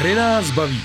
Hry 0.00 0.14
nás 0.14 0.50
baví 0.50 0.80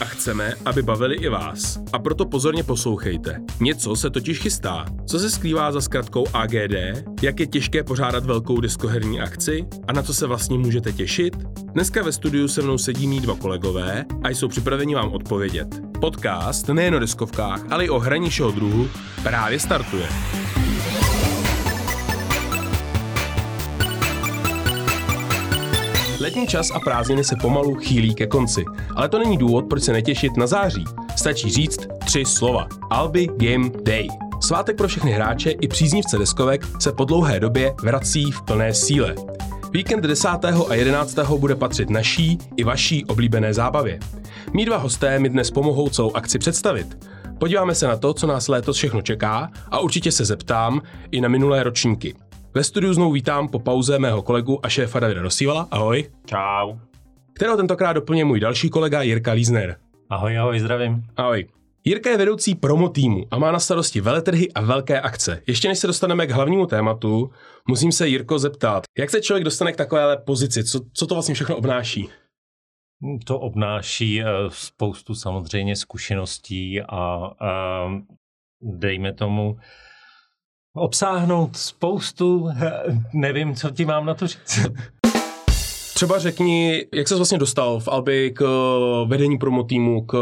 a 0.00 0.04
chceme, 0.04 0.54
aby 0.64 0.82
bavili 0.82 1.16
i 1.16 1.28
vás. 1.28 1.78
A 1.92 1.98
proto 1.98 2.26
pozorně 2.26 2.62
poslouchejte. 2.62 3.40
Něco 3.60 3.96
se 3.96 4.10
totiž 4.10 4.38
chystá. 4.38 4.84
Co 5.06 5.18
se 5.18 5.30
skrývá 5.30 5.72
za 5.72 5.80
zkratkou 5.80 6.24
AGD? 6.32 6.74
Jak 7.22 7.40
je 7.40 7.46
těžké 7.46 7.84
pořádat 7.84 8.24
velkou 8.24 8.60
diskoherní 8.60 9.20
akci? 9.20 9.66
A 9.88 9.92
na 9.92 10.02
co 10.02 10.14
se 10.14 10.26
vlastně 10.26 10.58
můžete 10.58 10.92
těšit? 10.92 11.36
Dneska 11.72 12.02
ve 12.02 12.12
studiu 12.12 12.48
se 12.48 12.62
mnou 12.62 12.78
sedí 12.78 13.06
mý 13.06 13.20
dva 13.20 13.34
kolegové 13.36 14.04
a 14.22 14.28
jsou 14.28 14.48
připraveni 14.48 14.94
vám 14.94 15.12
odpovědět. 15.12 15.68
Podcast 16.00 16.68
nejen 16.68 16.94
o 16.94 16.98
diskovkách, 16.98 17.64
ale 17.70 17.84
i 17.84 17.88
o 17.88 17.98
hraní 17.98 18.30
všeho 18.30 18.50
druhu 18.50 18.88
právě 19.22 19.60
startuje. 19.60 20.06
Letní 26.20 26.46
čas 26.46 26.70
a 26.70 26.80
prázdniny 26.80 27.24
se 27.24 27.36
pomalu 27.42 27.74
chýlí 27.74 28.14
ke 28.14 28.26
konci, 28.26 28.64
ale 28.96 29.08
to 29.08 29.18
není 29.18 29.38
důvod, 29.38 29.64
proč 29.68 29.82
se 29.82 29.92
netěšit 29.92 30.36
na 30.36 30.46
září. 30.46 30.84
Stačí 31.16 31.50
říct 31.50 31.88
tři 32.04 32.24
slova. 32.24 32.68
Albi 32.90 33.26
Game 33.36 33.70
Day. 33.82 34.08
Svátek 34.40 34.76
pro 34.76 34.88
všechny 34.88 35.12
hráče 35.12 35.50
i 35.50 35.68
příznivce 35.68 36.18
deskovek 36.18 36.66
se 36.80 36.92
po 36.92 37.04
dlouhé 37.04 37.40
době 37.40 37.74
vrací 37.82 38.30
v 38.30 38.42
plné 38.42 38.74
síle. 38.74 39.14
Víkend 39.70 40.00
10. 40.00 40.28
a 40.68 40.74
11. 40.74 41.18
bude 41.38 41.54
patřit 41.54 41.90
naší 41.90 42.38
i 42.56 42.64
vaší 42.64 43.04
oblíbené 43.04 43.54
zábavě. 43.54 43.98
Mí 44.52 44.64
dva 44.64 44.76
hosté 44.76 45.18
mi 45.18 45.28
dnes 45.28 45.50
pomohou 45.50 45.88
celou 45.88 46.12
akci 46.16 46.38
představit. 46.38 47.06
Podíváme 47.38 47.74
se 47.74 47.86
na 47.86 47.96
to, 47.96 48.14
co 48.14 48.26
nás 48.26 48.48
letos 48.48 48.76
všechno 48.76 49.02
čeká 49.02 49.50
a 49.70 49.78
určitě 49.78 50.12
se 50.12 50.24
zeptám 50.24 50.82
i 51.10 51.20
na 51.20 51.28
minulé 51.28 51.62
ročníky. 51.62 52.14
Ve 52.54 52.64
studiu 52.64 52.94
znovu 52.94 53.12
vítám 53.12 53.48
po 53.48 53.58
pauze 53.58 53.98
mého 53.98 54.22
kolegu 54.22 54.66
a 54.66 54.68
šéfa 54.68 55.00
Davida 55.00 55.22
Rosívala. 55.22 55.68
Ahoj. 55.70 56.10
Čau. 56.26 56.78
Kterého 57.34 57.56
tentokrát 57.56 57.92
doplně 57.92 58.24
můj 58.24 58.40
další 58.40 58.70
kolega 58.70 59.02
Jirka 59.02 59.32
Lízner. 59.32 59.76
Ahoj, 60.08 60.38
ahoj, 60.38 60.60
zdravím. 60.60 61.04
Ahoj. 61.16 61.46
Jirka 61.84 62.10
je 62.10 62.16
vedoucí 62.16 62.54
promo 62.54 62.88
týmu 62.88 63.24
a 63.30 63.38
má 63.38 63.52
na 63.52 63.58
starosti 63.58 64.00
veletrhy 64.00 64.52
a 64.52 64.60
velké 64.60 65.00
akce. 65.00 65.42
Ještě 65.46 65.68
než 65.68 65.78
se 65.78 65.86
dostaneme 65.86 66.26
k 66.26 66.30
hlavnímu 66.30 66.66
tématu, 66.66 67.30
musím 67.68 67.92
se 67.92 68.08
Jirko 68.08 68.38
zeptat, 68.38 68.82
jak 68.98 69.10
se 69.10 69.20
člověk 69.20 69.44
dostane 69.44 69.72
k 69.72 69.76
takovéhle 69.76 70.16
pozici? 70.16 70.64
Co, 70.64 70.80
co 70.92 71.06
to 71.06 71.14
vlastně 71.14 71.34
všechno 71.34 71.56
obnáší? 71.56 72.08
To 73.24 73.40
obnáší 73.40 74.22
uh, 74.22 74.28
spoustu 74.48 75.14
samozřejmě 75.14 75.76
zkušeností 75.76 76.80
a 76.82 77.18
uh, 77.18 77.92
dejme 78.62 79.12
tomu 79.12 79.56
obsáhnout 80.74 81.56
spoustu, 81.56 82.48
nevím, 83.12 83.54
co 83.54 83.70
ti 83.70 83.84
mám 83.84 84.06
na 84.06 84.14
to 84.14 84.26
říct. 84.26 84.60
Třeba 85.94 86.18
řekni, 86.18 86.86
jak 86.94 87.08
se 87.08 87.16
vlastně 87.16 87.38
dostal 87.38 87.80
v 87.80 87.88
Albi 87.88 88.30
k 88.34 88.44
vedení 89.06 89.38
promo 89.38 89.62
týmu, 89.62 90.02
k 90.02 90.18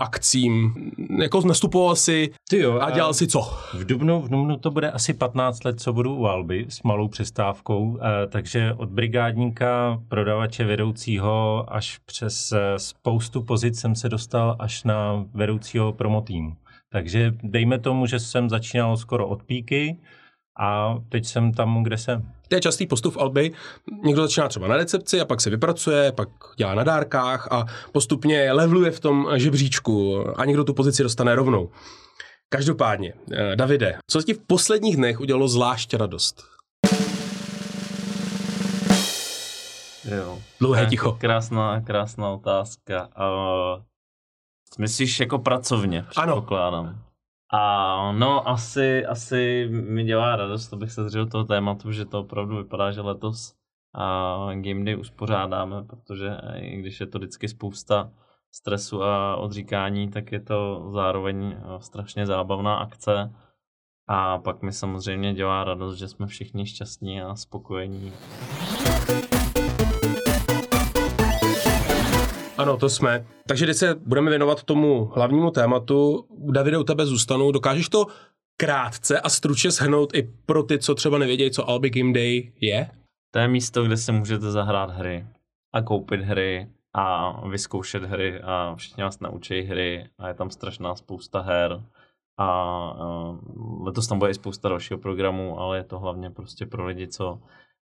akcím, 0.00 0.74
jako 1.18 1.40
nastupoval 1.40 1.96
si 1.96 2.30
Ty 2.50 2.58
jo, 2.58 2.78
a 2.80 2.90
dělal 2.90 3.14
si 3.14 3.26
co? 3.26 3.40
V 3.74 3.84
Dubnu, 3.84 4.20
v 4.20 4.28
Dubnu 4.28 4.56
to 4.56 4.70
bude 4.70 4.90
asi 4.90 5.14
15 5.14 5.64
let, 5.64 5.80
co 5.80 5.92
budu 5.92 6.14
u 6.14 6.26
Alby 6.26 6.66
s 6.68 6.82
malou 6.82 7.08
přestávkou, 7.08 7.98
takže 8.28 8.74
od 8.76 8.88
brigádníka, 8.88 10.02
prodavače, 10.08 10.64
vedoucího 10.64 11.64
až 11.68 11.98
přes 12.06 12.52
spoustu 12.76 13.42
pozic 13.42 13.80
jsem 13.80 13.94
se 13.94 14.08
dostal 14.08 14.56
až 14.58 14.84
na 14.84 15.26
vedoucího 15.34 15.92
promo 15.92 16.20
týmu. 16.20 16.56
Takže 16.92 17.34
dejme 17.42 17.78
tomu, 17.78 18.06
že 18.06 18.20
jsem 18.20 18.50
začínal 18.50 18.96
skoro 18.96 19.28
od 19.28 19.42
píky 19.42 19.98
a 20.60 20.98
teď 21.08 21.26
jsem 21.26 21.52
tam, 21.52 21.82
kde 21.82 21.98
jsem. 21.98 22.32
To 22.48 22.54
je 22.54 22.60
častý 22.60 22.86
postup 22.86 23.14
v 23.14 23.18
Alby. 23.18 23.52
Někdo 24.04 24.22
začíná 24.22 24.48
třeba 24.48 24.68
na 24.68 24.76
recepci 24.76 25.20
a 25.20 25.24
pak 25.24 25.40
se 25.40 25.50
vypracuje, 25.50 26.12
pak 26.12 26.28
dělá 26.56 26.74
na 26.74 26.84
dárkách 26.84 27.52
a 27.52 27.64
postupně 27.92 28.52
levluje 28.52 28.90
v 28.90 29.00
tom 29.00 29.28
žebříčku 29.36 30.24
a 30.40 30.44
někdo 30.44 30.64
tu 30.64 30.74
pozici 30.74 31.02
dostane 31.02 31.34
rovnou. 31.34 31.70
Každopádně, 32.48 33.12
eh, 33.32 33.56
Davide, 33.56 33.98
co 34.10 34.22
ti 34.22 34.34
v 34.34 34.40
posledních 34.46 34.96
dnech 34.96 35.20
udělalo 35.20 35.48
zvlášť 35.48 35.94
radost? 35.94 36.44
Jo. 40.16 40.38
Dlouhé 40.60 40.86
ticho. 40.86 41.12
Krásná, 41.12 41.80
krásná 41.80 42.30
otázka. 42.30 43.08
Uh, 43.18 43.82
Myslíš 44.78 45.20
jako 45.20 45.38
pracovně, 45.38 46.02
předpokládám. 46.08 47.02
A 47.52 48.12
no, 48.12 48.48
asi, 48.48 49.06
asi 49.06 49.68
mi 49.70 50.04
dělá 50.04 50.36
radost, 50.36 50.72
abych 50.72 50.92
se 50.92 51.08
zřil 51.08 51.26
toho 51.26 51.44
tématu, 51.44 51.92
že 51.92 52.04
to 52.04 52.20
opravdu 52.20 52.56
vypadá, 52.56 52.90
že 52.92 53.00
letos 53.00 53.54
a 53.94 54.36
Game 54.54 54.84
Day 54.84 54.96
uspořádáme, 54.96 55.84
protože 55.84 56.36
i 56.54 56.76
když 56.76 57.00
je 57.00 57.06
to 57.06 57.18
vždycky 57.18 57.48
spousta 57.48 58.10
stresu 58.52 59.02
a 59.02 59.36
odříkání, 59.36 60.10
tak 60.10 60.32
je 60.32 60.40
to 60.40 60.88
zároveň 60.92 61.56
strašně 61.78 62.26
zábavná 62.26 62.76
akce. 62.76 63.34
A 64.10 64.38
pak 64.38 64.62
mi 64.62 64.72
samozřejmě 64.72 65.34
dělá 65.34 65.64
radost, 65.64 65.98
že 65.98 66.08
jsme 66.08 66.26
všichni 66.26 66.66
šťastní 66.66 67.22
a 67.22 67.34
spokojení. 67.34 68.12
Ano, 72.58 72.76
to 72.76 72.88
jsme. 72.88 73.26
Takže 73.46 73.66
teď 73.66 73.76
se 73.76 73.94
budeme 73.94 74.30
věnovat 74.30 74.62
tomu 74.62 75.04
hlavnímu 75.04 75.50
tématu. 75.50 76.26
Davide, 76.52 76.78
u 76.78 76.84
tebe 76.84 77.06
zůstanu. 77.06 77.52
Dokážeš 77.52 77.88
to 77.88 78.06
krátce 78.60 79.20
a 79.20 79.28
stručně 79.28 79.70
shrnout 79.70 80.14
i 80.14 80.22
pro 80.46 80.62
ty, 80.62 80.78
co 80.78 80.94
třeba 80.94 81.18
nevědějí, 81.18 81.50
co 81.50 81.68
Albi 81.68 81.90
Game 81.90 82.12
Day 82.12 82.52
je? 82.60 82.90
To 83.30 83.38
je 83.38 83.48
místo, 83.48 83.84
kde 83.84 83.96
se 83.96 84.12
můžete 84.12 84.50
zahrát 84.50 84.90
hry 84.90 85.26
a 85.74 85.82
koupit 85.82 86.20
hry 86.20 86.68
a 86.94 87.32
vyzkoušet 87.48 88.02
hry 88.02 88.40
a 88.40 88.74
všichni 88.74 89.02
vás 89.02 89.20
naučí 89.20 89.60
hry 89.62 90.08
a 90.18 90.28
je 90.28 90.34
tam 90.34 90.50
strašná 90.50 90.94
spousta 90.94 91.40
her 91.40 91.82
a 92.38 92.48
letos 93.80 94.06
tam 94.06 94.18
bude 94.18 94.30
i 94.30 94.34
spousta 94.34 94.68
dalšího 94.68 94.98
programu, 94.98 95.60
ale 95.60 95.76
je 95.76 95.84
to 95.84 95.98
hlavně 95.98 96.30
prostě 96.30 96.66
pro 96.66 96.86
lidi, 96.86 97.08
co 97.08 97.40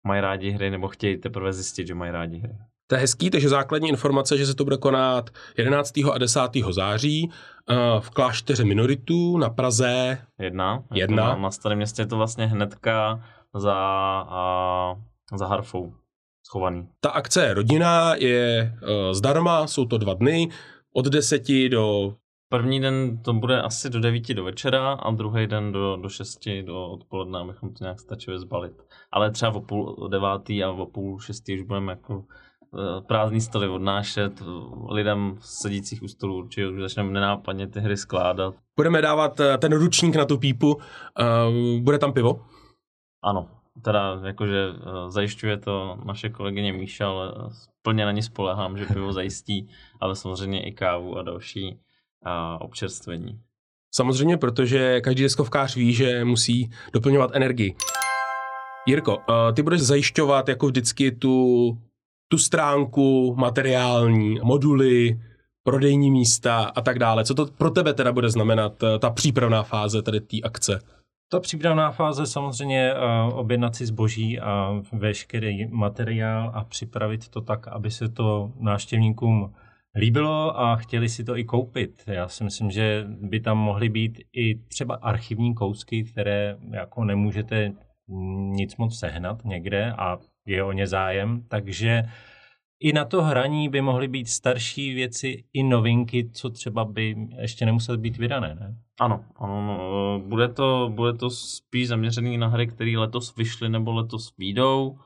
mají 0.06 0.20
rádi 0.20 0.50
hry 0.50 0.70
nebo 0.70 0.88
chtějí 0.88 1.16
teprve 1.16 1.52
zjistit, 1.52 1.86
že 1.86 1.94
mají 1.94 2.12
rádi 2.12 2.38
hry. 2.38 2.56
To 2.92 2.96
je 2.96 3.00
hezký, 3.00 3.30
takže 3.30 3.48
základní 3.48 3.88
informace, 3.88 4.38
že 4.38 4.46
se 4.46 4.54
to 4.54 4.64
bude 4.64 4.76
konat 4.76 5.30
11. 5.58 5.92
a 6.12 6.18
10. 6.18 6.40
září 6.70 7.30
v 8.00 8.10
klášteře 8.10 8.64
minoritů 8.64 9.38
na 9.38 9.50
Praze. 9.50 10.18
Jedna. 10.38 10.84
Jedna. 10.94 11.24
Na, 11.24 11.36
na 11.36 11.50
starém 11.50 11.78
městě 11.78 12.02
je 12.02 12.06
to 12.06 12.16
vlastně 12.16 12.46
hnedka 12.46 13.24
za, 13.54 13.74
a, 14.28 14.94
za 15.36 15.46
harfou 15.46 15.94
schovaný. 16.46 16.88
Ta 17.00 17.10
akce 17.10 17.44
je 17.44 17.54
rodina, 17.54 18.14
je 18.14 18.72
uh, 18.82 19.12
zdarma, 19.12 19.66
jsou 19.66 19.84
to 19.84 19.98
dva 19.98 20.14
dny, 20.14 20.48
od 20.94 21.06
10 21.06 21.42
do... 21.70 22.14
První 22.48 22.80
den 22.80 23.18
to 23.22 23.32
bude 23.32 23.62
asi 23.62 23.90
do 23.90 24.00
9 24.00 24.34
do 24.34 24.44
večera 24.44 24.92
a 24.92 25.10
druhý 25.10 25.46
den 25.46 25.72
do, 25.72 25.96
do 25.96 26.08
6 26.08 26.38
do 26.66 26.90
odpoledne, 26.90 27.38
abychom 27.38 27.74
to 27.74 27.84
nějak 27.84 28.00
stačili 28.00 28.38
zbalit. 28.38 28.82
Ale 29.12 29.30
třeba 29.30 29.54
o 29.54 29.60
půl 29.60 30.08
devátý 30.10 30.64
a 30.64 30.70
o 30.70 30.86
půl 30.86 31.20
šestý 31.20 31.54
už 31.54 31.62
budeme 31.62 31.92
jako 31.92 32.24
Eh, 32.24 32.51
prázdný 33.06 33.40
stoly 33.40 33.68
odnášet 33.68 34.42
lidem 34.88 35.36
sedících 35.40 36.02
u 36.02 36.08
stolu, 36.08 36.36
určitě 36.36 36.68
už 36.68 36.80
začneme 36.80 37.10
nenápadně 37.10 37.66
ty 37.66 37.80
hry 37.80 37.96
skládat. 37.96 38.54
Budeme 38.76 39.02
dávat 39.02 39.40
eh, 39.40 39.58
ten 39.58 39.72
ručník 39.72 40.16
na 40.16 40.24
tu 40.24 40.38
pípu, 40.38 40.78
bude 41.80 41.98
tam 41.98 42.12
pivo? 42.12 42.40
Ano, 43.24 43.48
teda 43.84 44.20
jakože 44.24 44.66
zajišťuje 45.08 45.56
to 45.56 45.98
naše 46.04 46.28
kolegyně 46.28 46.72
Míša, 46.72 47.08
ale 47.08 47.32
plně 47.82 48.04
na 48.04 48.12
ní 48.12 48.22
spolehám, 48.22 48.78
že 48.78 48.86
pivo 48.86 49.12
zajistí, 49.12 49.68
ale 50.00 50.16
samozřejmě 50.16 50.66
i 50.66 50.72
kávu 50.72 51.18
a 51.18 51.22
další 51.22 51.80
občerstvení. 52.60 53.40
Samozřejmě, 53.94 54.36
protože 54.36 55.00
každý 55.00 55.22
deskovkář 55.22 55.76
ví, 55.76 55.92
že 55.94 56.24
musí 56.24 56.70
doplňovat 56.92 57.30
energii. 57.34 57.76
Jirko, 58.86 59.18
ty 59.54 59.62
budeš 59.62 59.80
zajišťovat 59.80 60.48
jako 60.48 60.66
vždycky 60.66 61.12
tu 61.12 61.78
tu 62.32 62.38
stránku 62.38 63.34
materiální, 63.38 64.38
moduly, 64.42 65.20
prodejní 65.62 66.10
místa 66.10 66.64
a 66.64 66.80
tak 66.80 66.98
dále. 66.98 67.24
Co 67.24 67.34
to 67.34 67.46
pro 67.46 67.70
tebe 67.70 67.94
teda 67.94 68.12
bude 68.12 68.30
znamenat, 68.30 68.82
eh, 68.82 68.98
ta 68.98 69.10
přípravná 69.10 69.62
fáze 69.62 70.02
tady 70.02 70.20
té 70.20 70.36
akce? 70.44 70.80
Ta 71.32 71.40
přípravná 71.40 71.90
fáze 71.90 72.26
samozřejmě 72.26 72.94
uh, 72.94 73.38
objednat 73.38 73.74
si 73.74 73.86
zboží 73.86 74.40
a 74.40 74.80
veškerý 74.92 75.66
materiál 75.70 76.52
a 76.54 76.64
připravit 76.64 77.28
to 77.28 77.40
tak, 77.40 77.68
aby 77.68 77.90
se 77.90 78.08
to 78.08 78.52
návštěvníkům 78.60 79.52
líbilo 79.98 80.60
a 80.60 80.76
chtěli 80.76 81.08
si 81.08 81.24
to 81.24 81.36
i 81.38 81.44
koupit. 81.44 82.02
Já 82.06 82.28
si 82.28 82.44
myslím, 82.44 82.70
že 82.70 83.06
by 83.08 83.40
tam 83.40 83.58
mohly 83.58 83.88
být 83.88 84.18
i 84.32 84.54
třeba 84.54 84.94
archivní 84.94 85.54
kousky, 85.54 86.04
které 86.04 86.56
jako 86.70 87.04
nemůžete 87.04 87.72
nic 88.52 88.76
moc 88.76 88.98
sehnat 88.98 89.44
někde 89.44 89.92
a 89.92 90.18
je 90.46 90.64
o 90.64 90.72
ně 90.72 90.86
zájem, 90.86 91.42
takže 91.48 92.02
i 92.80 92.92
na 92.92 93.04
to 93.04 93.22
hraní 93.22 93.68
by 93.68 93.80
mohly 93.80 94.08
být 94.08 94.28
starší 94.28 94.94
věci 94.94 95.44
i 95.52 95.62
novinky, 95.62 96.30
co 96.30 96.50
třeba 96.50 96.84
by 96.84 97.16
ještě 97.40 97.66
nemusely 97.66 97.98
být 97.98 98.16
vydané, 98.16 98.54
ne? 98.54 98.76
Ano, 99.00 99.24
ano 99.36 99.66
no, 99.66 100.20
bude, 100.28 100.48
to, 100.48 100.90
bude 100.94 101.12
to 101.12 101.30
spíš 101.30 101.88
zaměřený 101.88 102.38
na 102.38 102.48
hry, 102.48 102.66
které 102.66 102.98
letos 102.98 103.36
vyšly 103.36 103.68
nebo 103.68 103.92
letos 103.92 104.36
výjdou. 104.38 104.98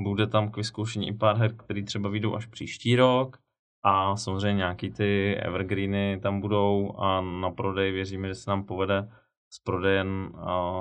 Bude 0.00 0.26
tam 0.26 0.50
k 0.50 0.56
vyzkoušení 0.56 1.08
i 1.08 1.12
pár 1.12 1.36
her, 1.36 1.56
které 1.56 1.82
třeba 1.82 2.08
vyjdou 2.08 2.34
až 2.34 2.46
příští 2.46 2.96
rok. 2.96 3.38
a 3.84 4.16
samozřejmě 4.16 4.56
nějaký 4.56 4.90
ty 4.90 5.36
evergreeny 5.36 6.20
tam 6.22 6.40
budou 6.40 6.94
a 6.98 7.20
na 7.20 7.50
prodej 7.50 7.92
věříme, 7.92 8.28
že 8.28 8.34
se 8.34 8.50
nám 8.50 8.64
povede 8.64 9.08
z 9.54 9.58
prodejen 9.58 10.32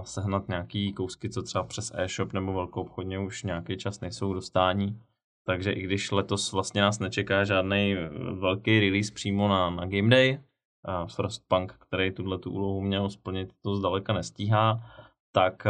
sehnat 0.04 0.48
nějaký 0.48 0.94
kousky, 0.94 1.30
co 1.30 1.44
třeba 1.44 1.64
přes 1.64 1.92
e-shop 1.96 2.34
nebo 2.34 2.54
velkou 2.54 2.82
obchodně 2.82 3.20
už 3.20 3.44
nějaký 3.44 3.78
čas 3.78 4.00
nejsou 4.00 4.34
dostání. 4.34 5.00
Takže 5.46 5.72
i 5.72 5.82
když 5.82 6.12
letos 6.12 6.52
vlastně 6.52 6.82
nás 6.82 7.00
nečeká 7.00 7.44
žádný 7.44 7.96
velký 8.40 8.80
release 8.80 9.14
přímo 9.14 9.48
na, 9.48 9.70
na 9.70 9.86
Game 9.86 10.10
Day, 10.10 10.40
a 10.86 11.06
Frostpunk, 11.08 11.74
který 11.74 12.12
tuhle 12.12 12.38
tu 12.40 12.52
úlohu 12.52 12.82
měl 12.82 13.10
splnit, 13.10 13.54
to 13.62 13.76
zdaleka 13.76 14.14
nestíhá, 14.14 14.80
tak 15.32 15.68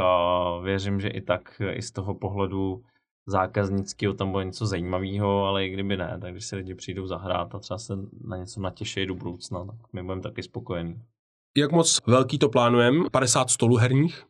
věřím, 0.63 0.99
že 0.99 1.07
i 1.07 1.21
tak 1.21 1.61
i 1.73 1.81
z 1.81 1.91
toho 1.91 2.15
pohledu 2.15 2.83
zákaznického 3.27 4.13
tam 4.13 4.31
bude 4.31 4.45
něco 4.45 4.65
zajímavého, 4.65 5.45
ale 5.45 5.65
i 5.65 5.69
kdyby 5.69 5.97
ne, 5.97 6.17
tak 6.21 6.31
když 6.31 6.45
se 6.45 6.55
lidi 6.55 6.75
přijdou 6.75 7.07
zahrát 7.07 7.55
a 7.55 7.59
třeba 7.59 7.77
se 7.77 7.93
na 8.23 8.37
něco 8.37 8.61
natěší 8.61 9.05
do 9.05 9.15
budoucna, 9.15 9.65
tak 9.65 9.93
my 9.93 10.03
budeme 10.03 10.21
taky 10.21 10.43
spokojení. 10.43 11.01
Jak 11.57 11.71
moc 11.71 11.99
velký 12.07 12.39
to 12.39 12.49
plánujeme? 12.49 13.09
50 13.11 13.49
stolů 13.49 13.75
herních? 13.75 14.23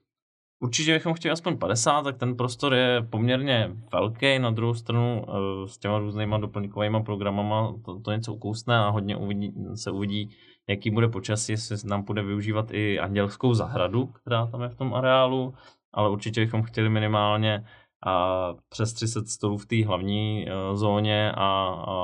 Určitě 0.63 0.93
bychom 0.93 1.13
chtěli 1.13 1.31
aspoň 1.31 1.57
50, 1.57 2.01
tak 2.01 2.17
ten 2.17 2.35
prostor 2.35 2.73
je 2.73 3.07
poměrně 3.09 3.71
velký. 3.91 4.39
Na 4.39 4.51
druhou 4.51 4.73
stranu 4.73 5.25
eh, 5.27 5.67
s 5.67 5.77
těma 5.77 5.99
různýma 5.99 6.37
doplňkovými 6.37 7.03
programama 7.03 7.73
to, 7.85 7.99
to 7.99 8.11
něco 8.11 8.33
ukousne 8.33 8.77
a 8.77 8.89
hodně 8.89 9.17
uvidí, 9.17 9.53
se 9.75 9.91
uvidí, 9.91 10.29
jaký 10.69 10.91
bude 10.91 11.07
počasí, 11.07 11.51
jestli 11.51 11.77
nám 11.85 12.03
bude 12.03 12.23
využívat 12.23 12.71
i 12.71 12.99
andělskou 12.99 13.53
zahradu, 13.53 14.05
která 14.05 14.47
tam 14.47 14.61
je 14.61 14.69
v 14.69 14.75
tom 14.75 14.93
areálu, 14.93 15.53
ale 15.93 16.09
určitě 16.09 16.41
bychom 16.41 16.63
chtěli 16.63 16.89
minimálně 16.89 17.65
a 18.05 18.53
přes 18.69 18.93
300 18.93 19.23
stolů 19.25 19.57
v 19.57 19.65
té 19.65 19.85
hlavní 19.85 20.45
uh, 20.45 20.77
zóně 20.77 21.31
a, 21.31 21.67
a 21.87 21.97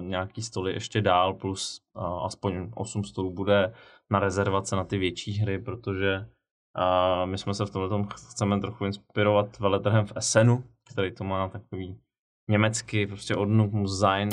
nějaký 0.00 0.42
stoly 0.42 0.72
ještě 0.72 1.00
dál, 1.00 1.34
plus 1.34 1.80
uh, 1.94 2.24
aspoň 2.24 2.70
8 2.74 3.04
stolů 3.04 3.30
bude 3.30 3.72
na 4.10 4.20
rezervace 4.20 4.76
na 4.76 4.84
ty 4.84 4.98
větší 4.98 5.32
hry, 5.32 5.58
protože 5.58 6.16
uh, 6.18 7.30
my 7.30 7.38
jsme 7.38 7.54
se 7.54 7.66
v 7.66 7.70
tomhle 7.70 8.06
chceme 8.14 8.60
trochu 8.60 8.84
inspirovat 8.84 9.58
veletrhem 9.58 10.06
v 10.06 10.12
Essenu, 10.16 10.64
který 10.92 11.14
to 11.14 11.24
má 11.24 11.48
takový 11.48 12.00
německý, 12.50 13.06
prostě 13.06 13.36
odnuk 13.36 13.72
mu 13.72 13.88
sein. 13.88 14.28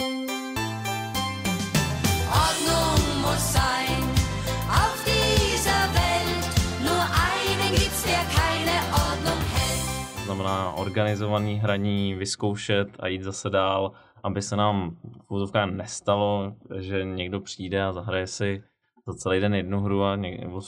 znamená 10.36 10.74
organizovaný 10.74 11.60
hraní, 11.60 12.16
vyzkoušet 12.16 12.88
a 13.00 13.08
jít 13.08 13.24
zase 13.24 13.50
dál, 13.50 13.92
aby 14.24 14.42
se 14.42 14.56
nám 14.56 14.98
v 15.30 15.32
nestalo, 15.78 16.56
že 16.80 17.04
někdo 17.04 17.40
přijde 17.40 17.84
a 17.84 17.94
zahraje 17.94 18.28
si 18.28 18.64
za 19.10 19.18
celý 19.18 19.40
den 19.40 19.56
jednu 19.56 19.82
hru 19.82 20.04
a 20.04 20.16
nebo 20.16 20.62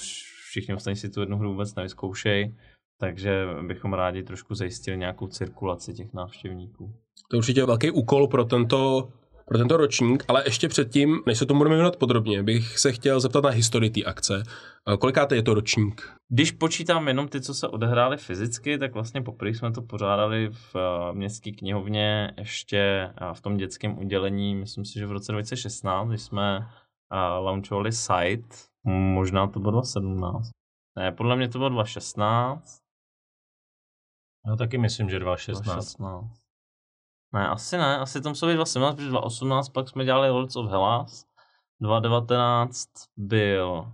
všichni 0.50 0.74
ostatní 0.74 0.96
si 0.96 1.10
tu 1.10 1.20
jednu 1.20 1.38
hru 1.38 1.52
vůbec 1.52 1.76
nevyzkoušej, 1.76 2.56
takže 3.00 3.46
bychom 3.68 3.94
rádi 3.94 4.24
trošku 4.24 4.56
zajistili 4.56 4.98
nějakou 4.98 5.28
cirkulaci 5.28 5.94
těch 5.94 6.14
návštěvníků. 6.14 6.94
To 7.30 7.36
je 7.36 7.38
určitě 7.38 7.66
velký 7.66 7.92
úkol 7.92 8.28
pro 8.28 8.46
tento 8.46 9.12
pro 9.52 9.58
tento 9.58 9.78
ročník, 9.78 10.24
ale 10.28 10.44
ještě 10.46 10.68
předtím, 10.68 11.20
než 11.26 11.38
se 11.38 11.46
tomu 11.46 11.58
budeme 11.58 11.76
věnovat 11.76 11.96
podrobně, 11.96 12.44
bych 12.44 12.80
se 12.80 12.92
chtěl 12.92 13.20
zeptat 13.20 13.44
na 13.44 13.50
historii 13.50 13.90
té 13.90 14.04
akce. 14.04 14.44
Kolikáte 15.00 15.36
je 15.36 15.44
to 15.44 15.54
ročník? 15.54 16.10
Když 16.30 16.52
počítám 16.52 17.08
jenom 17.08 17.28
ty, 17.28 17.42
co 17.42 17.54
se 17.54 17.68
odehrály 17.68 18.18
fyzicky, 18.18 18.78
tak 18.78 18.94
vlastně 18.94 19.22
poprvé 19.22 19.54
jsme 19.54 19.72
to 19.72 19.82
pořádali 19.82 20.50
v 20.52 20.76
eh, 20.76 21.14
městské 21.14 21.52
knihovně 21.52 22.32
ještě 22.38 22.78
eh, 22.78 23.34
v 23.34 23.42
tom 23.42 23.58
dětském 23.58 23.98
udělení, 23.98 24.56
myslím 24.56 24.86
si, 24.86 25.00
že 25.00 25.06
v 25.06 25.12
roce 25.12 25.32
2016, 25.32 26.10
když 26.10 26.22
jsme 26.22 26.68
eh, 27.12 27.18
launchovali 27.18 27.92
site, 27.92 28.56
možná 29.14 29.48
to 29.48 29.60
bylo 29.60 29.72
2017. 29.72 30.50
Ne, 30.98 31.12
podle 31.12 31.36
mě 31.36 31.50
to 31.50 31.58
bylo 31.58 31.70
2016. 31.70 32.82
Já 34.48 34.56
taky 34.56 34.78
myslím, 34.78 35.10
že 35.10 35.20
2016. 35.20 35.66
2016. 35.66 36.42
Ne, 37.34 37.48
asi 37.48 37.78
ne, 37.78 37.98
asi 37.98 38.22
tam 38.22 38.36
jsou 38.36 38.46
2017, 38.46 38.96
protože 38.96 39.10
2018 39.10 39.70
pak 39.70 39.90
jsme 39.90 40.06
dělali 40.06 40.30
Lords 40.30 40.56
of 40.56 40.70
Hellas, 40.70 41.26
2019 41.82 42.88
byl 43.18 43.92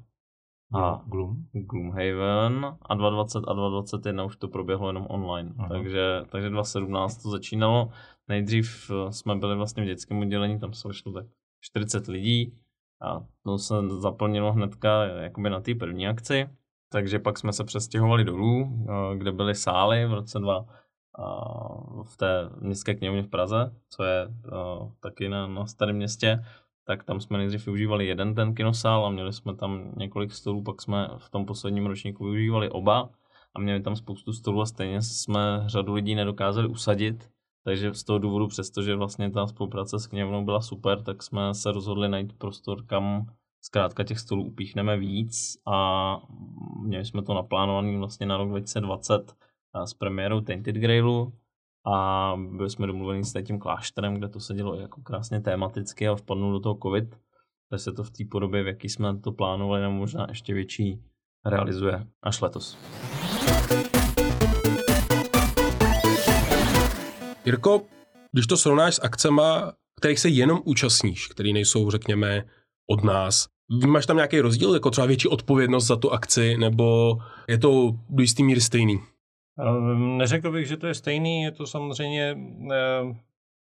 a 0.73 1.01
Gloom. 1.05 1.35
Gloomhaven 1.53 2.77
a 2.81 2.95
2020 2.95 3.37
a 3.47 3.53
2021 3.53 4.23
už 4.23 4.37
to 4.37 4.47
proběhlo 4.47 4.87
jenom 4.87 5.05
online. 5.09 5.53
Aha. 5.57 5.69
Takže, 5.69 6.21
takže 6.29 6.49
2017 6.49 7.23
to 7.23 7.29
začínalo. 7.29 7.89
Nejdřív 8.27 8.91
eh, 8.91 9.11
jsme 9.11 9.35
byli 9.35 9.55
vlastně 9.55 9.83
v 9.83 9.85
dětském 9.85 10.19
oddělení, 10.19 10.59
tam 10.59 10.73
se 10.73 10.87
vešlo 10.87 11.11
tak 11.11 11.25
40 11.61 12.07
lidí 12.07 12.59
a 13.01 13.23
to 13.43 13.57
se 13.57 13.75
zaplnilo 13.89 14.53
hnedka 14.53 15.03
jakoby 15.03 15.49
na 15.49 15.61
té 15.61 15.75
první 15.75 16.07
akci. 16.07 16.49
Takže 16.89 17.19
pak 17.19 17.37
jsme 17.37 17.53
se 17.53 17.63
přestěhovali 17.63 18.23
dolů, 18.23 18.85
eh, 18.89 19.17
kde 19.17 19.31
byly 19.31 19.55
sály 19.55 20.05
v 20.05 20.13
roce 20.13 20.39
2 20.39 20.65
v 22.03 22.17
té 22.17 22.49
městské 22.61 22.95
knihovně 22.95 23.23
v 23.23 23.27
Praze, 23.27 23.71
co 23.89 24.03
je 24.03 24.27
taky 24.99 25.29
na, 25.29 25.47
na 25.47 25.65
starém 25.65 25.95
městě, 25.95 26.43
tak 26.87 27.03
tam 27.03 27.19
jsme 27.19 27.37
nejdřív 27.37 27.65
využívali 27.65 28.07
jeden 28.07 28.35
ten 28.35 28.55
kinosál 28.55 29.05
a 29.05 29.09
měli 29.09 29.33
jsme 29.33 29.55
tam 29.55 29.91
několik 29.97 30.31
stolů, 30.31 30.63
pak 30.63 30.81
jsme 30.81 31.09
v 31.17 31.29
tom 31.29 31.45
posledním 31.45 31.85
ročníku 31.85 32.23
využívali 32.23 32.69
oba 32.69 33.09
a 33.55 33.59
měli 33.59 33.81
tam 33.81 33.95
spoustu 33.95 34.33
stolů 34.33 34.61
a 34.61 34.65
stejně 34.65 35.01
jsme 35.01 35.63
řadu 35.65 35.93
lidí 35.93 36.15
nedokázali 36.15 36.67
usadit, 36.67 37.29
takže 37.67 37.93
z 37.93 38.03
toho 38.03 38.19
důvodu, 38.19 38.47
přestože 38.47 38.95
vlastně 38.95 39.31
ta 39.31 39.47
spolupráce 39.47 39.99
s 39.99 40.07
knihovnou 40.07 40.45
byla 40.45 40.61
super, 40.61 41.03
tak 41.03 41.23
jsme 41.23 41.53
se 41.53 41.71
rozhodli 41.71 42.09
najít 42.09 42.33
prostor, 42.33 42.85
kam 42.85 43.25
zkrátka 43.61 44.03
těch 44.03 44.19
stolů 44.19 44.43
upíchneme 44.43 44.97
víc 44.97 45.57
a 45.65 46.17
měli 46.83 47.05
jsme 47.05 47.21
to 47.21 47.33
naplánované 47.33 47.97
vlastně 47.97 48.25
na 48.25 48.37
rok 48.37 48.49
2020 48.49 49.35
s 49.85 49.93
premiérou 49.93 50.41
Tainted 50.41 50.75
Grailu 50.75 51.33
a 51.85 52.33
byli 52.51 52.69
jsme 52.69 52.87
domluveni 52.87 53.23
s 53.23 53.43
tím 53.43 53.59
klášterem, 53.59 54.15
kde 54.15 54.29
to 54.29 54.39
se 54.39 54.53
dělo 54.53 54.75
jako 54.75 55.01
krásně 55.01 55.41
tematicky 55.41 56.07
a 56.07 56.15
vpadnul 56.15 56.51
do 56.51 56.59
toho 56.59 56.77
covid, 56.83 57.19
takže 57.69 57.83
se 57.83 57.91
to 57.91 58.03
v 58.03 58.11
té 58.11 58.23
podobě, 58.31 58.63
v 58.63 58.67
jaký 58.67 58.89
jsme 58.89 59.19
to 59.19 59.31
plánovali, 59.31 59.81
nebo 59.81 59.93
možná 59.93 60.25
ještě 60.29 60.53
větší, 60.53 61.01
realizuje 61.45 62.07
až 62.23 62.41
letos. 62.41 62.77
Jirko, 67.47 67.81
když 68.31 68.47
to 68.47 68.57
srovnáš 68.57 68.95
s 68.95 69.03
akcema, 69.03 69.73
kterých 69.99 70.19
se 70.19 70.29
jenom 70.29 70.61
účastníš, 70.65 71.27
který 71.27 71.53
nejsou, 71.53 71.91
řekněme, 71.91 72.43
od 72.89 73.03
nás, 73.03 73.47
Máš 73.87 74.05
tam 74.05 74.15
nějaký 74.15 74.39
rozdíl, 74.39 74.73
jako 74.73 74.89
třeba 74.89 75.07
větší 75.07 75.27
odpovědnost 75.27 75.87
za 75.87 75.95
tu 75.95 76.11
akci, 76.11 76.57
nebo 76.57 77.17
je 77.47 77.57
to 77.57 77.91
do 78.09 78.21
jistý 78.21 78.43
míry 78.43 78.61
stejný? 78.61 78.99
Ehm, 79.59 80.17
neřekl 80.17 80.51
bych, 80.51 80.67
že 80.67 80.77
to 80.77 80.87
je 80.87 80.93
stejný, 80.93 81.43
je 81.43 81.51
to 81.51 81.67
samozřejmě 81.67 82.29
ehm, 82.31 83.19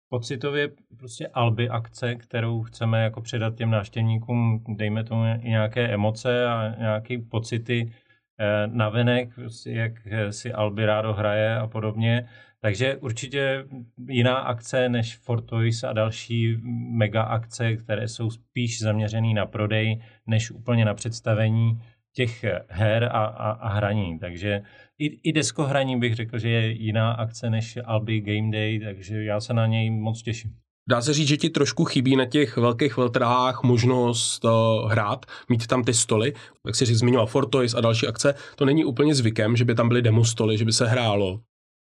pocitově 0.08 0.70
prostě 0.98 1.26
alby 1.26 1.68
akce, 1.68 2.14
kterou 2.14 2.62
chceme 2.62 3.02
jako 3.02 3.20
předat 3.20 3.54
těm 3.54 3.70
návštěvníkům, 3.70 4.64
dejme 4.68 5.04
tomu 5.04 5.24
i 5.42 5.48
nějaké 5.48 5.88
emoce 5.88 6.46
a 6.46 6.74
nějaké 6.78 7.18
pocity 7.30 7.92
eh, 8.40 8.66
navenek, 8.66 9.34
prostě 9.34 9.70
jak 9.70 9.92
si 10.30 10.52
Alby 10.52 10.86
rádo 10.86 11.12
hraje 11.12 11.56
a 11.56 11.66
podobně. 11.66 12.28
Takže 12.64 12.96
určitě 12.96 13.64
jiná 14.08 14.36
akce 14.36 14.88
než 14.88 15.16
Fortoys 15.16 15.84
a 15.84 15.92
další 15.92 16.56
mega 16.96 17.22
akce, 17.22 17.76
které 17.76 18.08
jsou 18.08 18.30
spíš 18.30 18.80
zaměřené 18.80 19.34
na 19.34 19.46
prodej, 19.46 20.00
než 20.26 20.50
úplně 20.50 20.84
na 20.84 20.94
představení 20.94 21.80
těch 22.16 22.44
her 22.68 23.04
a, 23.04 23.24
a, 23.24 23.50
a 23.50 23.68
hraní. 23.68 24.18
Takže 24.18 24.62
i, 24.98 25.30
i 25.30 25.32
deskohraní 25.32 25.98
bych 25.98 26.14
řekl, 26.14 26.38
že 26.38 26.48
je 26.48 26.72
jiná 26.72 27.12
akce 27.12 27.50
než 27.50 27.78
Albi 27.84 28.20
Game 28.20 28.50
Day, 28.52 28.80
takže 28.80 29.24
já 29.24 29.40
se 29.40 29.54
na 29.54 29.66
něj 29.66 29.90
moc 29.90 30.22
těším. 30.22 30.50
Dá 30.88 31.02
se 31.02 31.14
říct, 31.14 31.28
že 31.28 31.36
ti 31.36 31.50
trošku 31.50 31.84
chybí 31.84 32.16
na 32.16 32.24
těch 32.24 32.56
velkých 32.56 32.96
veltrhách 32.96 33.62
možnost 33.62 34.44
uh, 34.44 34.50
hrát, 34.90 35.26
mít 35.48 35.66
tam 35.66 35.84
ty 35.84 35.94
stoly. 35.94 36.32
Jak 36.66 36.76
jsi 36.76 36.94
zmiňoval 36.94 37.26
Fortoys 37.26 37.74
a 37.74 37.80
další 37.80 38.06
akce, 38.06 38.34
to 38.56 38.64
není 38.64 38.84
úplně 38.84 39.14
zvykem, 39.14 39.56
že 39.56 39.64
by 39.64 39.74
tam 39.74 39.88
byly 39.88 40.02
demo 40.02 40.24
stoly, 40.24 40.58
že 40.58 40.64
by 40.64 40.72
se 40.72 40.86
hrálo. 40.86 41.40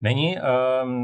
Není. 0.02 0.36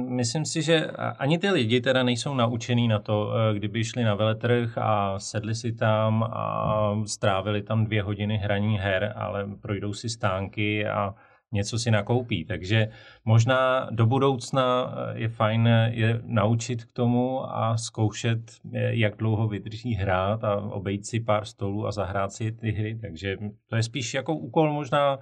Myslím 0.09 0.45
si, 0.45 0.63
že 0.63 0.87
ani 1.19 1.39
ty 1.39 1.51
lidi 1.51 1.81
teda 1.81 2.03
nejsou 2.03 2.35
naučený 2.35 2.89
na 2.89 2.99
to, 2.99 3.27
uh, 3.27 3.57
kdyby 3.57 3.85
šli 3.85 4.05
na 4.05 4.15
veletrh 4.15 4.79
a 4.79 5.19
sedli 5.19 5.55
si 5.55 5.73
tam 5.73 6.23
a 6.23 6.95
strávili 7.07 7.63
tam 7.63 7.85
dvě 7.85 8.03
hodiny 8.03 8.37
hraní 8.37 8.79
her, 8.79 9.13
ale 9.17 9.47
projdou 9.61 9.93
si 9.93 10.09
stánky 10.09 10.87
a 10.87 11.15
něco 11.53 11.79
si 11.79 11.91
nakoupí. 11.91 12.45
Takže 12.45 12.89
možná 13.25 13.89
do 13.91 14.07
budoucna 14.07 14.95
eh, 14.95 15.19
je 15.19 15.29
fajn 15.29 15.69
je 15.87 16.21
naučit 16.25 16.85
k 16.85 16.93
tomu 16.93 17.57
a 17.57 17.77
zkoušet, 17.77 18.39
jak 18.73 19.17
dlouho 19.17 19.49
vydrží 19.49 19.95
hrát 19.95 20.45
a 20.45 20.57
obejít 20.57 21.07
si 21.07 21.21
pár 21.21 21.45
stolů 21.45 21.87
a 21.87 21.93
zahrát 21.93 22.33
si 22.33 22.53
ty 22.53 22.71
hry. 22.71 22.99
Takže 23.01 23.37
to 23.69 23.77
je 23.77 23.83
spíš 23.83 24.15
jako 24.15 24.35
úkol 24.35 24.73
možná 24.73 25.19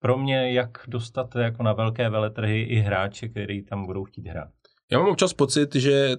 pro 0.00 0.18
mě, 0.18 0.52
jak 0.52 0.78
dostat 0.88 1.36
jako 1.36 1.62
na 1.62 1.72
velké 1.72 2.10
veletrhy 2.10 2.62
i 2.62 2.76
hráče, 2.76 3.28
který 3.28 3.62
tam 3.62 3.86
budou 3.86 4.04
chtít 4.04 4.26
hrát. 4.26 4.50
Já 4.92 4.98
mám 4.98 5.08
občas 5.08 5.32
pocit, 5.32 5.74
že 5.74 6.16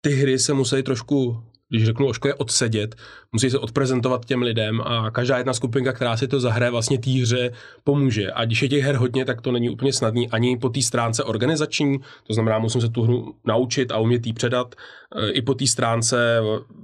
ty 0.00 0.10
hry 0.10 0.38
se 0.38 0.54
musí 0.54 0.82
trošku 0.82 1.44
když 1.72 1.84
řeknu 1.84 2.06
ošklivě, 2.06 2.34
odsedět, 2.34 2.94
musí 3.32 3.50
se 3.50 3.58
odprezentovat 3.58 4.24
těm 4.24 4.42
lidem 4.42 4.80
a 4.80 5.10
každá 5.10 5.38
jedna 5.38 5.52
skupinka, 5.52 5.92
která 5.92 6.16
si 6.16 6.28
to 6.28 6.40
zahraje, 6.40 6.70
vlastně 6.70 6.98
té 6.98 7.10
hře 7.10 7.52
pomůže. 7.84 8.32
A 8.32 8.44
když 8.44 8.62
je 8.62 8.68
těch 8.68 8.84
her 8.84 8.96
hodně, 8.96 9.24
tak 9.24 9.40
to 9.40 9.52
není 9.52 9.70
úplně 9.70 9.92
snadný 9.92 10.30
ani 10.30 10.56
po 10.56 10.68
té 10.68 10.82
stránce 10.82 11.24
organizační, 11.24 11.98
to 12.26 12.34
znamená, 12.34 12.58
musím 12.58 12.80
se 12.80 12.88
tu 12.88 13.02
hru 13.02 13.34
naučit 13.44 13.92
a 13.92 13.98
umět 13.98 14.26
jí 14.26 14.32
předat, 14.32 14.74
e, 15.16 15.30
i 15.30 15.42
po 15.42 15.54
té 15.54 15.66
stránce 15.66 16.40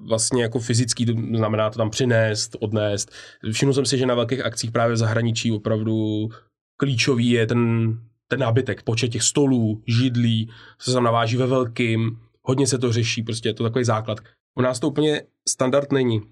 vlastně 0.08 0.42
jako 0.42 0.58
fyzický, 0.58 1.06
to 1.06 1.12
znamená 1.12 1.70
to 1.70 1.78
tam 1.78 1.90
přinést, 1.90 2.56
odnést. 2.60 3.12
Všiml 3.52 3.72
jsem 3.72 3.86
si, 3.86 3.98
že 3.98 4.06
na 4.06 4.14
velkých 4.14 4.44
akcích 4.44 4.70
právě 4.70 4.94
v 4.94 4.98
zahraničí 4.98 5.52
opravdu 5.52 6.28
klíčový 6.76 7.30
je 7.30 7.46
ten, 7.46 7.92
ten 8.28 8.40
nábytek, 8.40 8.82
počet 8.82 9.08
těch 9.08 9.22
stolů, 9.22 9.82
židlí, 9.86 10.50
se 10.78 10.92
tam 10.92 11.04
naváží 11.04 11.36
ve 11.36 11.46
velkým, 11.46 12.18
hodně 12.42 12.66
se 12.66 12.78
to 12.78 12.92
řeší, 12.92 13.22
prostě 13.22 13.48
je 13.48 13.54
to 13.54 13.64
takový 13.64 13.84
základ. 13.84 14.18
U 14.58 14.62
nás 14.62 14.80
to 14.80 14.88
úplně 14.88 15.22
standard 15.48 15.92
není. 15.92 16.22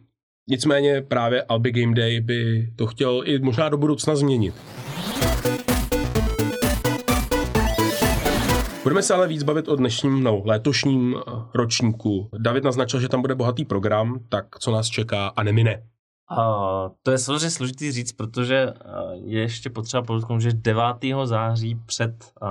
Nicméně 0.49 1.03
právě 1.03 1.43
Albi 1.43 1.73
Game 1.73 1.95
Day 1.95 2.21
by 2.21 2.73
to 2.77 2.87
chtěl 2.87 3.23
i 3.25 3.39
možná 3.39 3.69
do 3.69 3.77
budoucna 3.77 4.17
změnit. 4.17 4.55
Budeme 8.83 9.03
se 9.03 9.15
ale 9.15 9.29
víc 9.29 9.43
bavit 9.43 9.69
o 9.69 9.77
dnešním, 9.77 10.23
no, 10.23 10.43
letošním 10.45 11.17
eh, 11.17 11.31
ročníku. 11.55 12.29
David 12.39 12.65
naznačil, 12.65 13.01
že 13.01 13.09
tam 13.09 13.21
bude 13.21 13.35
bohatý 13.35 13.65
program, 13.65 14.21
tak 14.29 14.59
co 14.59 14.71
nás 14.71 14.87
čeká 14.87 15.29
a 15.29 15.43
nemine. 15.43 15.83
Uh, 16.39 16.93
to 17.03 17.11
je 17.11 17.19
samozřejmě 17.19 17.51
složitý 17.51 17.93
říct, 17.93 18.13
protože 18.13 18.67
uh, 18.67 19.13
je 19.25 19.41
ještě 19.41 19.71
potřeba 19.71 20.03
podotknout, 20.03 20.41
že 20.41 20.53
9. 20.53 20.83
září 21.25 21.75
před 21.87 22.33
uh, 22.43 22.49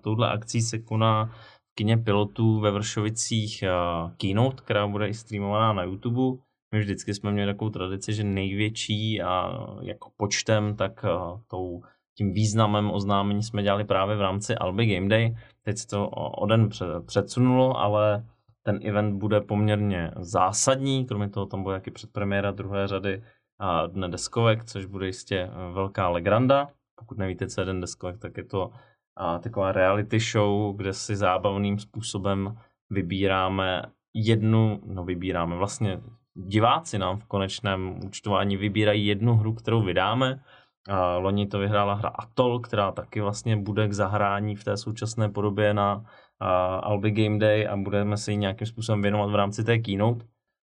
touhle 0.00 0.30
akcí 0.30 0.62
se 0.62 0.78
koná 0.78 1.30
kině 1.76 1.96
pilotů 1.96 2.60
ve 2.60 2.70
Vršovicích 2.70 3.64
uh, 3.64 4.10
keynote, 4.10 4.62
která 4.62 4.86
bude 4.86 5.08
i 5.08 5.14
streamovaná 5.14 5.72
na 5.72 5.82
YouTube. 5.82 6.42
My 6.74 6.80
vždycky 6.80 7.14
jsme 7.14 7.32
měli 7.32 7.52
takovou 7.52 7.70
tradici, 7.70 8.14
že 8.14 8.24
největší 8.24 9.22
a 9.22 9.58
jako 9.82 10.10
počtem, 10.16 10.76
tak 10.76 11.04
uh, 11.04 11.40
tou, 11.46 11.82
tím 12.18 12.32
významem 12.32 12.90
oznámení 12.90 13.42
jsme 13.42 13.62
dělali 13.62 13.84
právě 13.84 14.16
v 14.16 14.20
rámci 14.20 14.54
Albi 14.54 14.94
Game 14.94 15.08
Day. 15.08 15.36
Teď 15.62 15.78
se 15.78 15.86
to 15.86 16.08
o 16.10 16.46
den 16.46 16.68
předsunulo, 17.06 17.78
ale 17.78 18.24
ten 18.62 18.80
event 18.82 19.14
bude 19.14 19.40
poměrně 19.40 20.10
zásadní, 20.16 21.06
kromě 21.06 21.28
toho 21.28 21.46
tam 21.46 21.62
bude 21.62 21.74
jaký 21.74 21.90
předpremiéra 21.90 22.50
druhé 22.50 22.88
řady 22.88 23.22
a 23.60 23.86
Dne 23.86 24.08
deskovek, 24.08 24.64
což 24.64 24.86
bude 24.86 25.06
jistě 25.06 25.50
velká 25.72 26.08
legranda. 26.08 26.68
Pokud 26.98 27.18
nevíte, 27.18 27.46
co 27.46 27.60
je 27.60 27.64
Den 27.64 27.80
deskovek, 27.80 28.18
tak 28.18 28.36
je 28.36 28.44
to 28.44 28.70
a 29.16 29.38
taková 29.38 29.72
reality 29.72 30.20
show, 30.20 30.76
kde 30.76 30.92
si 30.92 31.16
zábavným 31.16 31.78
způsobem 31.78 32.56
vybíráme 32.90 33.82
jednu, 34.14 34.80
no 34.86 35.04
vybíráme, 35.04 35.56
vlastně 35.56 36.00
diváci 36.34 36.98
nám 36.98 37.18
v 37.18 37.24
konečném 37.24 38.00
účtování 38.04 38.56
vybírají 38.56 39.06
jednu 39.06 39.34
hru, 39.34 39.54
kterou 39.54 39.82
vydáme. 39.82 40.40
A 40.88 41.16
loni 41.16 41.46
to 41.46 41.58
vyhrála 41.58 41.94
hra 41.94 42.08
Atol, 42.08 42.60
která 42.60 42.92
taky 42.92 43.20
vlastně 43.20 43.56
bude 43.56 43.88
k 43.88 43.92
zahrání 43.92 44.56
v 44.56 44.64
té 44.64 44.76
současné 44.76 45.28
podobě 45.28 45.74
na 45.74 46.04
a, 46.40 46.76
Albi 46.76 47.10
Game 47.10 47.38
Day 47.38 47.68
a 47.68 47.76
budeme 47.76 48.16
se 48.16 48.30
jí 48.30 48.36
nějakým 48.36 48.66
způsobem 48.66 49.02
věnovat 49.02 49.30
v 49.30 49.34
rámci 49.34 49.64
té 49.64 49.78
keynote. 49.78 50.26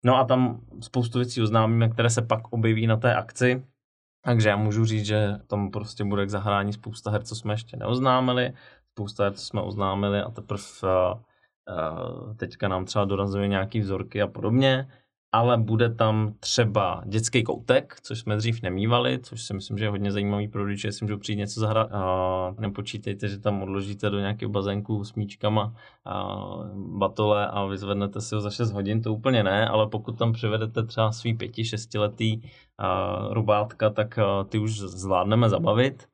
No 0.04 0.16
a 0.16 0.24
tam 0.24 0.60
spoustu 0.80 1.18
věcí 1.18 1.42
oznámíme, 1.42 1.88
které 1.88 2.10
se 2.10 2.22
pak 2.22 2.52
objeví 2.52 2.86
na 2.86 2.96
té 2.96 3.14
akci. 3.14 3.66
Takže 4.22 4.48
já 4.48 4.56
můžu 4.56 4.84
říct, 4.84 5.06
že 5.06 5.38
tam 5.46 5.70
prostě 5.70 6.04
bude 6.04 6.26
k 6.26 6.30
zahrání 6.30 6.72
spousta 6.72 7.10
her, 7.10 7.22
co 7.22 7.36
jsme 7.36 7.52
ještě 7.52 7.76
neoznámili, 7.76 8.52
spousta 8.92 9.24
her, 9.24 9.32
co 9.32 9.44
jsme 9.44 9.60
oznámili 9.60 10.20
a 10.20 10.30
teprve 10.30 10.62
uh, 10.82 12.36
teďka 12.36 12.68
nám 12.68 12.84
třeba 12.84 13.04
dorazuje 13.04 13.48
nějaký 13.48 13.80
vzorky 13.80 14.22
a 14.22 14.26
podobně 14.26 14.88
ale 15.32 15.58
bude 15.58 15.94
tam 15.94 16.34
třeba 16.40 17.02
dětský 17.06 17.42
koutek, 17.42 17.96
což 18.02 18.18
jsme 18.18 18.36
dřív 18.36 18.62
nemývali, 18.62 19.18
což 19.22 19.42
si 19.42 19.54
myslím, 19.54 19.78
že 19.78 19.84
je 19.84 19.90
hodně 19.90 20.12
zajímavý 20.12 20.48
pro 20.48 20.64
rodiče, 20.64 20.88
jestli 20.88 21.04
můžou 21.04 21.18
přijít 21.18 21.36
něco 21.36 21.60
zahrát. 21.60 21.92
A 21.92 22.54
nepočítejte, 22.58 23.28
že 23.28 23.38
tam 23.38 23.62
odložíte 23.62 24.10
do 24.10 24.18
nějakého 24.18 24.50
bazénku 24.50 25.04
s 25.04 25.14
míčkama 25.14 25.74
a 26.04 26.36
batole 26.74 27.46
a 27.46 27.64
vyzvednete 27.64 28.20
si 28.20 28.34
ho 28.34 28.40
za 28.40 28.50
6 28.50 28.72
hodin, 28.72 29.02
to 29.02 29.14
úplně 29.14 29.42
ne, 29.42 29.68
ale 29.68 29.86
pokud 29.86 30.18
tam 30.18 30.32
přivedete 30.32 30.82
třeba 30.82 31.12
svý 31.12 31.34
pěti, 31.34 31.64
šestiletý 31.64 32.40
rubátka, 33.30 33.90
tak 33.90 34.18
ty 34.48 34.58
už 34.58 34.78
zvládneme 34.78 35.48
zabavit 35.48 36.08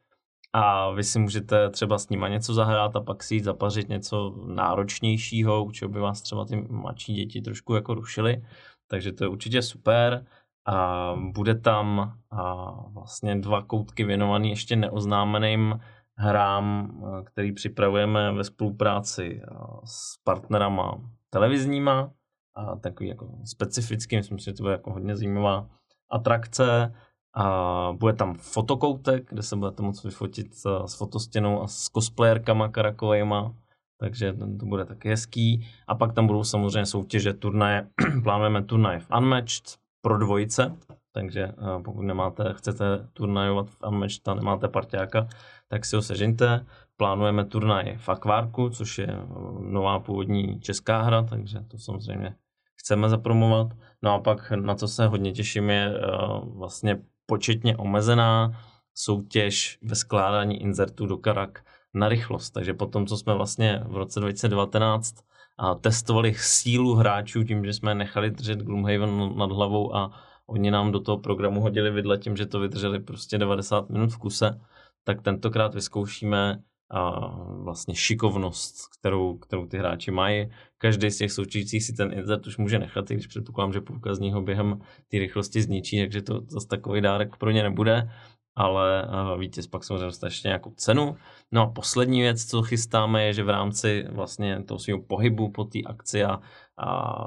a 0.52 0.90
vy 0.90 1.04
si 1.04 1.18
můžete 1.18 1.70
třeba 1.70 1.99
s 1.99 2.08
nima 2.08 2.28
něco 2.28 2.54
zahrát 2.54 2.96
a 2.96 3.00
pak 3.00 3.23
si 3.23 3.35
jít 3.35 3.44
zapařit 3.44 3.88
něco 3.88 4.35
náročnějšího, 4.46 5.64
u 5.64 5.70
čeho 5.70 5.88
by 5.88 6.00
vás 6.00 6.23
třeba 6.23 6.44
ty 6.44 6.66
mladší 6.70 7.14
děti 7.14 7.40
trošku 7.40 7.75
jako 7.75 7.94
rušily 7.94 8.42
takže 8.88 9.12
to 9.12 9.25
je 9.25 9.28
určitě 9.28 9.62
super. 9.62 10.26
A 10.69 11.14
bude 11.33 11.55
tam 11.55 12.12
a 12.31 12.73
vlastně 12.90 13.37
dva 13.37 13.62
koutky 13.62 14.05
věnované 14.05 14.49
ještě 14.49 14.76
neoznámeným 14.76 15.81
hrám, 16.16 17.00
který 17.26 17.52
připravujeme 17.52 18.33
ve 18.33 18.45
spolupráci 18.45 19.43
s 19.85 20.16
partnerama 20.25 21.00
televizníma, 21.31 22.11
a 22.55 22.76
takový 22.76 23.09
jako 23.09 23.28
specifický, 23.45 24.16
myslím 24.16 24.38
si, 24.38 24.45
že 24.45 24.52
to 24.52 24.62
bude 24.62 24.73
jako 24.73 24.93
hodně 24.93 25.16
zajímavá 25.16 25.69
atrakce. 26.11 26.95
A 27.38 27.93
bude 27.93 28.12
tam 28.12 28.35
fotokoutek, 28.35 29.28
kde 29.28 29.43
se 29.43 29.57
budete 29.57 29.83
moct 29.83 30.05
vyfotit 30.05 30.55
s 30.87 30.95
fotostěnou 30.99 31.62
a 31.62 31.66
s 31.66 31.90
cosplayerkama 31.90 32.69
karakovejma 32.69 33.55
takže 33.99 34.33
to 34.33 34.67
bude 34.67 34.85
taky 34.85 35.09
hezký. 35.09 35.69
A 35.88 35.95
pak 35.95 36.12
tam 36.12 36.26
budou 36.26 36.45
samozřejmě 36.45 36.87
soutěže, 36.87 37.33
turnaje, 37.33 37.88
plánujeme 38.23 38.65
turnaj 38.65 39.00
v 39.00 39.11
Unmatched 39.19 39.79
pro 40.00 40.19
dvojice, 40.19 40.76
takže 41.12 41.43
eh, 41.43 41.83
pokud 41.85 42.03
nemáte, 42.03 42.55
chcete 42.57 43.09
turnajovat 43.12 43.71
v 43.71 43.76
Unmatched 43.88 44.29
a 44.29 44.35
nemáte 44.35 44.69
parťáka, 44.69 45.29
tak 45.69 45.85
si 45.85 45.97
ho 45.97 46.03
sežeňte. 46.03 46.67
Plánujeme 46.97 47.45
turnaj 47.45 47.97
v 47.97 48.09
Aquárku, 48.09 48.71
což 48.71 48.99
je 48.99 49.07
eh, 49.07 49.25
nová 49.61 50.00
původní 50.00 50.61
česká 50.61 51.03
hra, 51.03 51.23
takže 51.23 51.61
to 51.69 51.79
samozřejmě 51.79 52.35
chceme 52.76 53.09
zapromovat. 53.09 53.67
No 54.03 54.15
a 54.15 54.19
pak 54.19 54.50
na 54.50 54.75
co 54.75 54.88
se 54.88 55.07
hodně 55.07 55.33
těším 55.33 55.71
je 55.71 55.95
eh, 55.95 56.00
vlastně 56.45 57.03
početně 57.26 57.76
omezená 57.76 58.61
soutěž 58.95 59.79
ve 59.83 59.95
skládání 59.95 60.62
inzertů 60.62 61.07
do 61.07 61.17
karak 61.17 61.65
na 61.97 62.09
rychlost. 62.09 62.50
Takže 62.50 62.75
potom, 62.75 63.07
co 63.07 63.17
jsme 63.17 63.35
vlastně 63.35 63.83
v 63.87 63.97
roce 63.97 64.21
2019 64.21 65.15
a 65.59 65.75
testovali 65.75 66.35
sílu 66.35 66.95
hráčů 66.95 67.45
tím, 67.45 67.65
že 67.65 67.73
jsme 67.73 67.95
nechali 67.95 68.31
držet 68.31 68.59
Gloomhaven 68.59 69.37
nad 69.37 69.53
hlavou 69.53 69.97
a 69.97 70.11
oni 70.47 70.71
nám 70.71 70.93
do 70.93 71.00
toho 71.00 71.19
programu 71.19 71.61
hodili 71.61 71.91
vidle 71.91 72.19
tím, 72.19 72.37
že 72.37 72.47
to 72.47 72.61
vydrželi 72.61 73.00
prostě 73.00 73.38
90 73.38 73.91
minut 73.91 74.12
v 74.12 74.19
kuse, 74.19 74.61
tak 75.05 75.23
tentokrát 75.23 75.75
vyzkoušíme 75.75 76.59
a 76.91 77.31
vlastně 77.62 77.95
šikovnost, 77.95 78.75
kterou, 78.99 79.38
kterou 79.38 79.67
ty 79.67 79.79
hráči 79.79 80.11
mají. 80.11 80.50
Každý 80.79 81.11
z 81.11 81.19
těch 81.19 81.33
soutěžících 81.33 81.85
si 81.85 81.93
ten 81.93 82.12
insert 82.12 82.47
už 82.47 82.57
může 82.57 82.79
nechat, 82.79 83.09
když 83.09 83.26
předpokládám, 83.26 83.73
že 83.73 83.81
půlka 83.81 84.15
z 84.15 84.19
něho 84.19 84.43
během 84.43 84.81
té 85.11 85.19
rychlosti 85.19 85.62
zničí, 85.62 85.99
takže 85.99 86.23
to 86.23 86.41
zase 86.49 86.69
takový 86.69 87.00
dárek 87.00 87.37
pro 87.37 87.50
ně 87.50 87.62
nebude 87.62 88.11
ale 88.57 89.09
uh, 89.09 89.41
vítěz 89.41 89.67
pak 89.67 89.85
samozřejmě 89.85 90.17
ještě 90.25 90.49
nějakou 90.49 90.71
cenu. 90.77 91.17
No 91.53 91.63
a 91.63 91.67
poslední 91.67 92.21
věc, 92.21 92.45
co 92.45 92.63
chystáme, 92.63 93.25
je, 93.25 93.33
že 93.33 93.45
v 93.45 93.49
rámci 93.49 94.05
vlastně 94.11 94.63
toho 94.63 94.79
svého 94.79 95.03
pohybu 95.03 95.51
po 95.51 95.65
té 95.65 95.79
akci 95.87 96.25
a, 96.25 96.41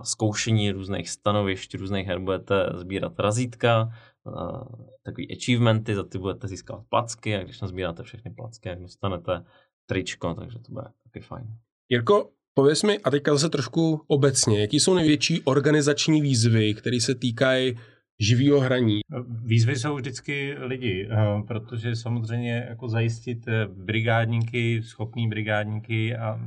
zkoušení 0.04 0.72
různých 0.72 1.10
stanovišť, 1.10 1.76
různých 1.76 2.08
her 2.08 2.20
budete 2.20 2.70
sbírat 2.76 3.20
razítka, 3.20 3.90
uh, 4.24 4.62
takový 5.04 5.32
achievementy, 5.32 5.96
za 5.96 6.04
ty 6.04 6.18
budete 6.18 6.48
získávat 6.48 6.84
placky 6.90 7.36
a 7.36 7.44
když 7.44 7.62
nazbíráte 7.62 8.04
všechny 8.04 8.32
placky, 8.32 8.70
jak 8.70 8.82
dostanete 8.82 9.44
tričko, 9.86 10.34
takže 10.34 10.60
to 10.60 10.72
bude 10.72 10.86
taky 11.04 11.26
fajn. 11.26 11.48
Jirko, 11.90 12.30
pověs 12.54 12.84
mi, 12.84 13.00
a 13.00 13.10
teďka 13.10 13.34
zase 13.34 13.50
trošku 13.50 14.02
obecně, 14.08 14.62
jaký 14.62 14.80
jsou 14.80 14.94
největší 14.94 15.42
organizační 15.42 16.22
výzvy, 16.22 16.74
které 16.74 17.02
se 17.02 17.16
týkají 17.16 17.78
živého 18.20 18.60
hraní. 18.60 19.00
Výzvy 19.46 19.76
jsou 19.76 19.96
vždycky 19.96 20.56
lidi, 20.60 21.10
eh, 21.12 21.44
protože 21.48 21.96
samozřejmě 21.96 22.66
jako 22.70 22.88
zajistit 22.88 23.48
eh, 23.48 23.68
brigádníky, 23.68 24.84
schopní 24.84 25.28
brigádníky, 25.28 26.16
a, 26.16 26.40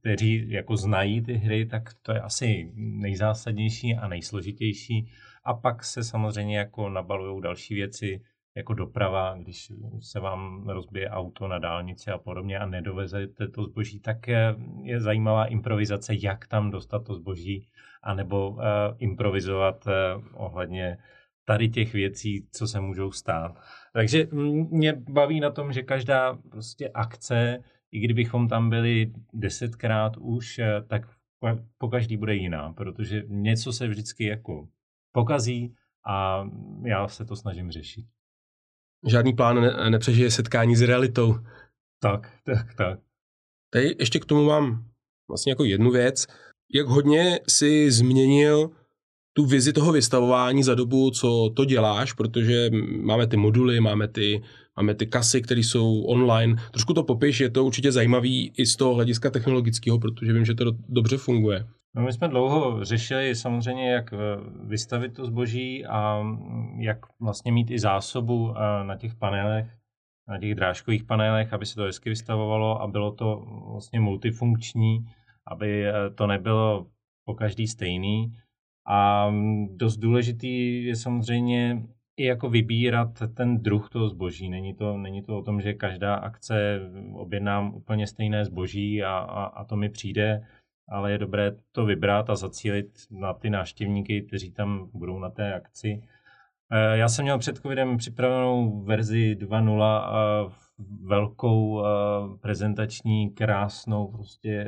kteří 0.00 0.44
jako 0.48 0.76
znají 0.76 1.22
ty 1.22 1.34
hry, 1.34 1.66
tak 1.66 1.94
to 2.02 2.12
je 2.12 2.20
asi 2.20 2.72
nejzásadnější 2.74 3.94
a 3.94 4.08
nejsložitější. 4.08 5.08
A 5.44 5.54
pak 5.54 5.84
se 5.84 6.04
samozřejmě 6.04 6.58
jako 6.58 6.88
nabalují 6.88 7.42
další 7.42 7.74
věci, 7.74 8.20
jako 8.56 8.74
doprava, 8.74 9.34
když 9.38 9.72
se 10.00 10.20
vám 10.20 10.68
rozbije 10.68 11.10
auto 11.10 11.48
na 11.48 11.58
dálnici 11.58 12.10
a 12.10 12.18
podobně 12.18 12.58
a 12.58 12.66
nedovezete 12.66 13.48
to 13.48 13.64
zboží, 13.64 14.00
tak 14.00 14.28
je, 14.28 14.56
zajímavá 14.96 15.46
improvizace, 15.46 16.14
jak 16.22 16.46
tam 16.46 16.70
dostat 16.70 17.04
to 17.04 17.14
zboží, 17.14 17.68
anebo 18.02 18.50
uh, 18.50 18.62
improvizovat 18.98 19.86
uh, 19.86 19.92
ohledně 20.34 20.98
tady 21.44 21.68
těch 21.68 21.92
věcí, 21.92 22.48
co 22.52 22.66
se 22.66 22.80
můžou 22.80 23.12
stát. 23.12 23.60
Takže 23.92 24.28
mě 24.70 24.92
baví 24.92 25.40
na 25.40 25.50
tom, 25.50 25.72
že 25.72 25.82
každá 25.82 26.38
prostě 26.50 26.88
akce, 26.88 27.64
i 27.90 28.00
kdybychom 28.00 28.48
tam 28.48 28.70
byli 28.70 29.12
desetkrát 29.32 30.16
už, 30.16 30.58
uh, 30.58 30.86
tak 30.88 31.02
po 31.78 31.88
každý 31.88 32.16
bude 32.16 32.34
jiná, 32.34 32.72
protože 32.72 33.22
něco 33.26 33.72
se 33.72 33.88
vždycky 33.88 34.24
jako 34.24 34.68
pokazí 35.12 35.74
a 36.06 36.44
já 36.84 37.08
se 37.08 37.24
to 37.24 37.36
snažím 37.36 37.70
řešit. 37.70 38.06
Žádný 39.06 39.32
plán 39.32 39.60
ne- 39.60 39.90
nepřežije 39.90 40.30
setkání 40.30 40.76
s 40.76 40.82
realitou. 40.82 41.34
Tak, 42.02 42.30
tak, 42.44 42.74
tak. 42.74 42.98
Tady 43.72 43.96
ještě 43.98 44.18
k 44.18 44.24
tomu 44.24 44.44
mám 44.44 44.84
vlastně 45.28 45.52
jako 45.52 45.64
jednu 45.64 45.90
věc. 45.90 46.26
Jak 46.74 46.86
hodně 46.86 47.40
si 47.48 47.90
změnil 47.90 48.70
tu 49.36 49.46
vizi 49.46 49.72
toho 49.72 49.92
vystavování 49.92 50.62
za 50.62 50.74
dobu, 50.74 51.10
co 51.10 51.50
to 51.56 51.64
děláš, 51.64 52.12
protože 52.12 52.70
máme 53.00 53.26
ty 53.26 53.36
moduly, 53.36 53.80
máme 53.80 54.08
ty, 54.08 54.42
máme 54.76 54.94
ty 54.94 55.06
kasy, 55.06 55.42
které 55.42 55.60
jsou 55.60 56.02
online. 56.02 56.56
Trošku 56.70 56.94
to 56.94 57.02
popiš, 57.02 57.40
je 57.40 57.50
to 57.50 57.64
určitě 57.64 57.92
zajímavý 57.92 58.52
i 58.56 58.66
z 58.66 58.76
toho 58.76 58.94
hlediska 58.94 59.30
technologického, 59.30 59.98
protože 59.98 60.32
vím, 60.32 60.44
že 60.44 60.54
to 60.54 60.64
dobře 60.88 61.16
funguje. 61.16 61.66
No 61.96 62.02
my 62.02 62.12
jsme 62.12 62.28
dlouho 62.28 62.84
řešili 62.84 63.34
samozřejmě, 63.34 63.92
jak 63.92 64.12
eh, 64.12 64.16
vystavit 64.64 65.14
to 65.14 65.26
zboží 65.26 65.86
a 65.86 66.22
mm, 66.22 66.80
jak 66.80 66.98
vlastně 67.20 67.52
mít 67.52 67.70
i 67.70 67.78
zásobu 67.78 68.54
eh, 68.56 68.84
na 68.84 68.96
těch 68.96 69.14
panelech, 69.14 69.66
na 70.28 70.38
těch 70.38 70.54
drážkových 70.54 71.04
panelech, 71.04 71.52
aby 71.52 71.66
se 71.66 71.74
to 71.74 71.82
hezky 71.82 72.08
vystavovalo 72.08 72.82
a 72.82 72.86
bylo 72.86 73.12
to 73.12 73.44
vlastně 73.72 74.00
multifunkční, 74.00 75.06
aby 75.46 75.88
eh, 75.88 76.10
to 76.14 76.26
nebylo 76.26 76.86
po 77.24 77.34
každý 77.34 77.66
stejný. 77.66 78.38
A 78.86 79.30
mm, 79.30 79.76
dost 79.76 79.96
důležitý 79.96 80.84
je 80.84 80.96
samozřejmě 80.96 81.82
i 82.16 82.24
jako 82.24 82.50
vybírat 82.50 83.22
ten 83.34 83.62
druh 83.62 83.90
toho 83.90 84.08
zboží. 84.08 84.48
Není 84.48 84.74
to, 84.74 84.96
není 84.96 85.22
to 85.22 85.38
o 85.38 85.42
tom, 85.42 85.60
že 85.60 85.74
každá 85.74 86.14
akce 86.14 86.80
objednám 87.14 87.74
úplně 87.74 88.06
stejné 88.06 88.44
zboží 88.44 89.02
a, 89.02 89.18
a, 89.18 89.44
a 89.44 89.64
to 89.64 89.76
mi 89.76 89.88
přijde, 89.88 90.42
ale 90.88 91.12
je 91.12 91.18
dobré 91.18 91.52
to 91.72 91.84
vybrat 91.84 92.30
a 92.30 92.36
zacílit 92.36 92.86
na 93.10 93.34
ty 93.34 93.50
návštěvníky, 93.50 94.22
kteří 94.22 94.50
tam 94.52 94.90
budou 94.92 95.18
na 95.18 95.30
té 95.30 95.54
akci. 95.54 96.02
Eh, 96.72 96.98
já 96.98 97.08
jsem 97.08 97.22
měl 97.22 97.38
před 97.38 97.58
covidem 97.58 97.96
připravenou 97.96 98.82
verzi 98.82 99.36
2.0 99.40 100.52
velkou 101.02 101.82
prezentační, 102.40 103.30
krásnou 103.30 104.06
prostě 104.06 104.66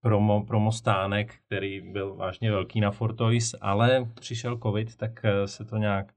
promo, 0.00 0.44
promo 0.44 0.72
stánek, 0.72 1.34
který 1.46 1.92
byl 1.92 2.14
vážně 2.14 2.50
velký 2.50 2.80
na 2.80 2.90
Fortois, 2.90 3.54
ale 3.60 4.08
přišel 4.14 4.58
covid, 4.58 4.96
tak 4.96 5.24
eh, 5.24 5.48
se 5.48 5.64
to 5.64 5.76
nějak 5.76 6.12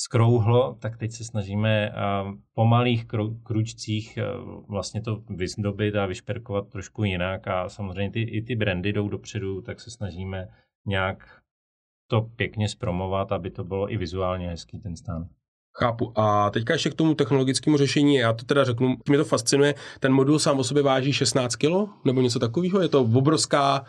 skrouhlo, 0.00 0.76
tak 0.78 0.96
teď 0.96 1.12
se 1.12 1.24
snažíme 1.24 1.92
po 2.54 2.64
malých 2.64 3.06
kručcích 3.42 4.16
eh, 4.16 4.24
vlastně 4.68 5.02
to 5.02 5.22
vyzdobit 5.28 5.96
a 5.96 6.06
vyšperkovat 6.06 6.68
trošku 6.68 7.04
jinak 7.04 7.48
a 7.48 7.68
samozřejmě 7.68 8.10
ty, 8.10 8.22
i 8.22 8.42
ty 8.42 8.56
brandy 8.56 8.92
jdou 8.92 9.08
dopředu, 9.08 9.62
tak 9.62 9.80
se 9.80 9.90
snažíme 9.90 10.48
nějak 10.86 11.40
to 12.10 12.20
pěkně 12.20 12.68
zpromovat, 12.68 13.32
aby 13.32 13.50
to 13.50 13.64
bylo 13.64 13.92
i 13.92 13.96
vizuálně 13.96 14.48
hezký 14.48 14.78
ten 14.78 14.96
stánek. 14.96 15.28
Chápu. 15.78 16.12
A 16.18 16.50
teďka 16.50 16.72
ještě 16.72 16.90
k 16.90 16.94
tomu 16.94 17.14
technologickému 17.14 17.76
řešení. 17.76 18.14
Já 18.14 18.32
to 18.32 18.44
teda 18.44 18.64
řeknu, 18.64 18.96
mě 19.08 19.18
to 19.18 19.24
fascinuje. 19.24 19.74
Ten 20.00 20.12
modul 20.12 20.38
sám 20.38 20.58
o 20.58 20.64
sobě 20.64 20.82
váží 20.82 21.12
16 21.12 21.56
kg 21.56 22.04
nebo 22.04 22.20
něco 22.20 22.38
takového. 22.38 22.80
Je 22.80 22.88
to 22.88 23.00
obrovská 23.00 23.84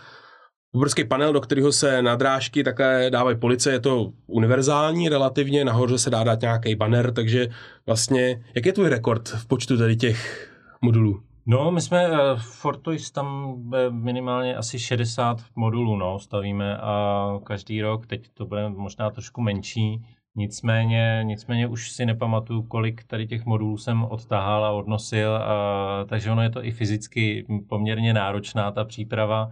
obrovský 0.75 1.03
panel, 1.03 1.33
do 1.33 1.41
kterého 1.41 1.71
se 1.71 2.01
na 2.01 2.15
drážky 2.15 2.63
také 2.63 3.09
dávají 3.09 3.38
police, 3.38 3.71
je 3.71 3.79
to 3.79 4.11
univerzální 4.27 5.09
relativně, 5.09 5.65
nahoře 5.65 5.97
se 5.97 6.09
dá 6.09 6.23
dát 6.23 6.41
nějaký 6.41 6.75
banner, 6.75 7.13
takže 7.13 7.47
vlastně, 7.85 8.43
jak 8.55 8.65
je 8.65 8.73
tvůj 8.73 8.89
rekord 8.89 9.29
v 9.29 9.47
počtu 9.47 9.77
tady 9.77 9.95
těch 9.95 10.49
modulů? 10.81 11.21
No, 11.45 11.71
my 11.71 11.81
jsme 11.81 12.11
uh, 12.11 12.17
Fortois 12.39 13.11
tam 13.11 13.55
eh, 13.73 13.89
minimálně 13.89 14.55
asi 14.55 14.79
60 14.79 15.38
modulů 15.55 15.95
no, 15.95 16.19
stavíme 16.19 16.77
a 16.77 17.25
každý 17.44 17.81
rok, 17.81 18.07
teď 18.07 18.29
to 18.33 18.46
bude 18.46 18.70
možná 18.70 19.09
trošku 19.09 19.41
menší, 19.41 20.01
Nicméně, 20.35 21.22
nicméně 21.24 21.67
už 21.67 21.91
si 21.91 22.05
nepamatuju, 22.05 22.61
kolik 22.61 23.03
tady 23.03 23.27
těch 23.27 23.46
modulů 23.46 23.77
jsem 23.77 24.03
odtahal 24.03 24.65
a 24.65 24.72
odnosil, 24.72 25.35
a, 25.35 26.05
takže 26.05 26.31
ono 26.31 26.41
je 26.41 26.50
to 26.50 26.65
i 26.65 26.72
fyzicky 26.72 27.46
poměrně 27.70 28.13
náročná 28.13 28.72
ta 28.72 28.85
příprava 28.85 29.51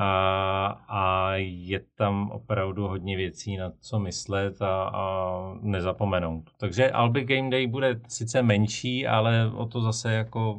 a, 0.00 0.66
a 0.88 1.32
je 1.36 1.80
tam 1.96 2.30
opravdu 2.30 2.88
hodně 2.88 3.16
věcí 3.16 3.56
na 3.56 3.72
co 3.80 3.98
myslet 3.98 4.62
a, 4.62 4.82
a 4.82 5.42
nezapomenout. 5.60 6.50
Takže 6.60 6.90
Albi 6.90 7.24
Game 7.24 7.50
Day 7.50 7.66
bude 7.66 8.00
sice 8.08 8.42
menší, 8.42 9.06
ale 9.06 9.50
o 9.54 9.66
to 9.66 9.80
zase 9.80 10.12
jako 10.12 10.58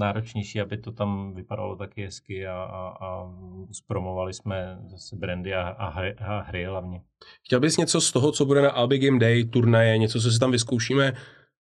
náročnější, 0.00 0.60
aby 0.60 0.76
to 0.76 0.92
tam 0.92 1.34
vypadalo 1.34 1.76
taky 1.76 2.04
hezky 2.04 2.46
a, 2.46 2.62
a, 2.62 2.96
a 3.00 3.32
zpromovali 3.72 4.32
jsme 4.32 4.78
zase 4.86 5.16
brandy 5.16 5.54
a, 5.54 5.68
a, 5.68 5.88
hry, 5.88 6.14
a 6.14 6.40
hry 6.40 6.64
hlavně. 6.64 7.00
Chtěl 7.44 7.60
bys 7.60 7.76
něco 7.76 8.00
z 8.00 8.12
toho, 8.12 8.32
co 8.32 8.44
bude 8.44 8.62
na 8.62 8.70
Albi 8.70 8.98
Game 8.98 9.18
Day, 9.18 9.44
turnaje, 9.44 9.98
něco, 9.98 10.20
co 10.20 10.30
si 10.30 10.38
tam 10.38 10.50
vyzkoušíme, 10.50 11.12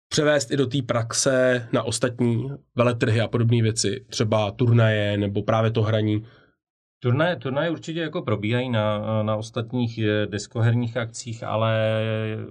převést 0.10 0.52
i 0.52 0.58
do 0.58 0.68
té 0.68 0.82
praxe 0.82 1.68
na 1.74 1.84
ostatní 1.84 2.50
veletrhy 2.76 3.22
a 3.22 3.28
podobné 3.28 3.62
věci, 3.62 4.06
třeba 4.10 4.52
turnaje 4.52 5.18
nebo 5.18 5.44
právě 5.44 5.72
to 5.72 5.82
hraní 5.82 6.26
Turnaje, 7.00 7.36
turnaje 7.36 7.70
určitě 7.70 8.00
jako 8.00 8.22
probíhají 8.22 8.70
na, 8.70 9.24
na 9.24 9.36
ostatních 9.36 9.98
eh, 9.98 10.26
deskoherních 10.26 10.98
akcích, 10.98 11.44
ale 11.44 11.98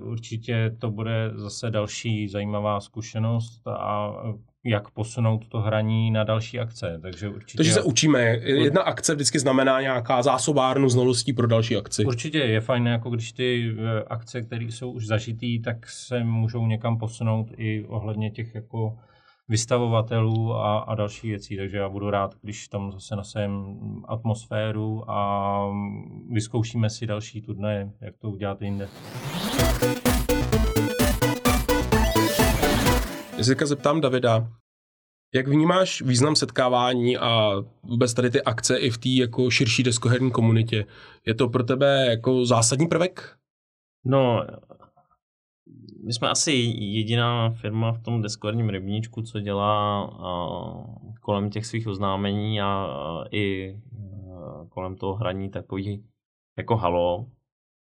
určitě 0.00 0.76
to 0.78 0.90
bude 0.90 1.30
zase 1.34 1.70
další 1.70 2.28
zajímavá 2.28 2.80
zkušenost 2.80 3.66
a 3.66 4.12
jak 4.64 4.90
posunout 4.90 5.48
to 5.48 5.61
hraní 5.61 6.11
na 6.11 6.24
další 6.24 6.61
akce. 6.61 6.98
Takže 7.02 7.28
určitě... 7.28 7.56
Takže 7.56 7.72
se 7.72 7.82
učíme. 7.82 8.20
Jedna 8.42 8.82
akce 8.82 9.14
vždycky 9.14 9.38
znamená 9.38 9.80
nějaká 9.80 10.22
zásobárnu 10.22 10.88
znalostí 10.88 11.32
pro 11.32 11.46
další 11.46 11.76
akci. 11.76 12.04
Určitě 12.04 12.38
je 12.38 12.61
fajn, 12.61 12.87
jako 12.87 13.11
když 13.11 13.32
ty 13.32 13.74
eh, 13.78 14.04
akce, 14.06 14.42
které 14.42 14.64
jsou 14.64 14.90
už 14.90 15.06
zažitý, 15.06 15.62
tak 15.62 15.88
se 15.88 16.24
můžou 16.24 16.66
někam 16.66 16.98
posunout 16.98 17.46
i 17.56 17.84
ohledně 17.84 18.30
těch 18.30 18.54
jako 18.54 18.98
vystavovatelů 19.48 20.54
a, 20.54 20.78
a 20.78 20.94
další 20.94 21.28
věcí, 21.28 21.56
takže 21.56 21.76
já 21.76 21.88
budu 21.88 22.11
rád, 22.11 22.34
když 22.42 22.68
tam 22.68 22.92
zase 22.92 23.16
nasejem 23.16 23.76
atmosféru 24.08 25.11
a 25.11 25.61
vyzkoušíme 26.30 26.90
si 26.90 27.06
další 27.06 27.42
turnaje, 27.42 27.92
jak 28.00 28.16
to 28.18 28.30
udělat 28.30 28.62
jinde. 28.62 28.88
Já 33.38 33.44
se 33.44 33.66
zeptám 33.66 34.00
Davida, 34.00 34.48
jak 35.34 35.48
vnímáš 35.48 36.02
význam 36.02 36.37
setkávání 36.37 37.16
a 37.16 37.52
vůbec 37.82 38.14
tady 38.14 38.30
ty 38.30 38.42
akce 38.42 38.76
i 38.76 38.90
v 38.90 38.98
té 38.98 39.08
jako 39.08 39.50
širší 39.50 39.82
deskoherní 39.82 40.30
komunitě? 40.30 40.87
Je 41.26 41.34
to 41.34 41.48
pro 41.48 41.62
tebe 41.62 42.06
jako 42.06 42.44
zásadní 42.44 42.87
prvek? 42.87 43.37
No, 44.04 44.46
my 46.07 46.12
jsme 46.12 46.28
asi 46.28 46.52
jediná 46.78 47.50
firma 47.50 47.92
v 47.92 48.02
tom 48.02 48.22
deskorním 48.22 48.68
rybníčku, 48.68 49.22
co 49.22 49.40
dělá 49.40 50.04
uh, 50.04 51.14
kolem 51.20 51.50
těch 51.50 51.66
svých 51.66 51.87
oznámení 51.87 52.61
a 52.61 52.87
uh, 52.87 53.26
i 53.31 53.76
uh, 53.92 54.68
kolem 54.68 54.96
toho 54.96 55.14
hraní 55.14 55.50
takový 55.50 56.04
jako 56.59 56.76
halo. 56.76 57.26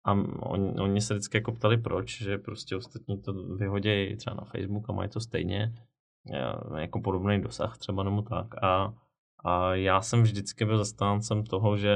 A 0.06 0.12
oni, 0.40 0.74
oni 0.80 1.02
se 1.02 1.14
vždycky 1.14 1.38
jako 1.38 1.52
ptali 1.52 1.78
proč, 1.78 2.22
že 2.22 2.38
prostě 2.38 2.76
ostatní 2.76 3.22
to 3.22 3.34
vyhodějí 3.34 4.16
třeba 4.16 4.36
na 4.36 4.44
Facebook 4.44 4.90
a 4.90 4.94
mají 4.94 5.10
to 5.10 5.20
stejně, 5.20 5.74
jako 6.78 7.02
podobný 7.02 7.42
dosah 7.42 7.78
třeba 7.78 8.04
nebo 8.04 8.22
tak. 8.22 8.64
A, 8.64 8.94
a 9.46 9.76
já 9.76 10.02
jsem 10.02 10.24
vždycky 10.24 10.66
byl 10.66 10.78
zastáncem 10.78 11.44
toho, 11.44 11.78
že 11.78 11.96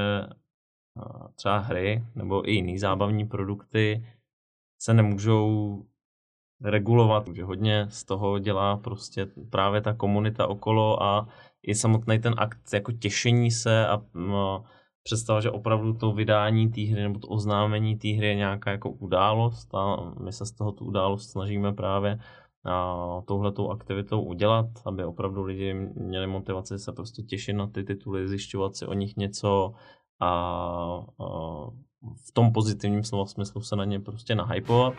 třeba 1.36 1.58
hry 1.58 2.04
nebo 2.16 2.50
i 2.50 2.54
jiný 2.54 2.80
zábavní 2.80 3.26
produkty 3.28 4.06
se 4.80 4.94
nemůžou 4.94 5.86
regulovat, 6.62 7.28
že 7.36 7.44
hodně 7.44 7.88
z 7.90 8.04
toho 8.04 8.40
dělá 8.40 8.78
prostě 8.78 9.28
právě 9.50 9.82
ta 9.82 9.94
komunita 9.94 10.48
okolo 10.48 11.04
a 11.04 11.28
i 11.64 11.76
samotný 11.76 12.20
ten 12.20 12.36
akt 12.38 12.74
jako 12.74 12.92
těšení 12.92 13.52
se 13.52 13.88
a 13.88 14.02
představa, 15.04 15.42
že 15.42 15.52
opravdu 15.52 15.94
to 15.94 16.12
vydání 16.12 16.72
té 16.72 16.82
hry 16.82 17.02
nebo 17.02 17.20
to 17.20 17.28
oznámení 17.28 17.98
té 17.98 18.08
hry 18.08 18.28
je 18.28 18.36
nějaká 18.36 18.72
jako 18.72 18.90
událost 18.90 19.76
a 19.76 20.14
my 20.24 20.32
se 20.32 20.46
z 20.46 20.52
toho 20.52 20.72
tu 20.72 20.86
událost 20.86 21.30
snažíme 21.30 21.74
právě 21.74 22.20
a 22.66 23.22
touhletou 23.28 23.70
aktivitou 23.70 24.22
udělat, 24.22 24.66
aby 24.86 25.06
opravdu 25.06 25.44
lidi 25.44 25.74
měli 25.96 26.28
motivaci 26.28 26.80
se 26.80 26.92
prostě 26.92 27.22
těšit 27.22 27.56
na 27.56 27.68
ty 27.68 27.84
tituly, 27.84 28.28
zjišťovat 28.28 28.76
si 28.76 28.86
o 28.86 28.94
nich 28.94 29.18
něco 29.18 29.74
a, 30.20 30.30
a 31.20 31.28
v 32.28 32.32
tom 32.32 32.54
pozitivním 32.54 33.04
slova 33.04 33.26
smyslu 33.26 33.62
se 33.62 33.76
na 33.76 33.86
ně 33.86 34.00
prostě 34.00 34.36
nahypovat. 34.36 34.94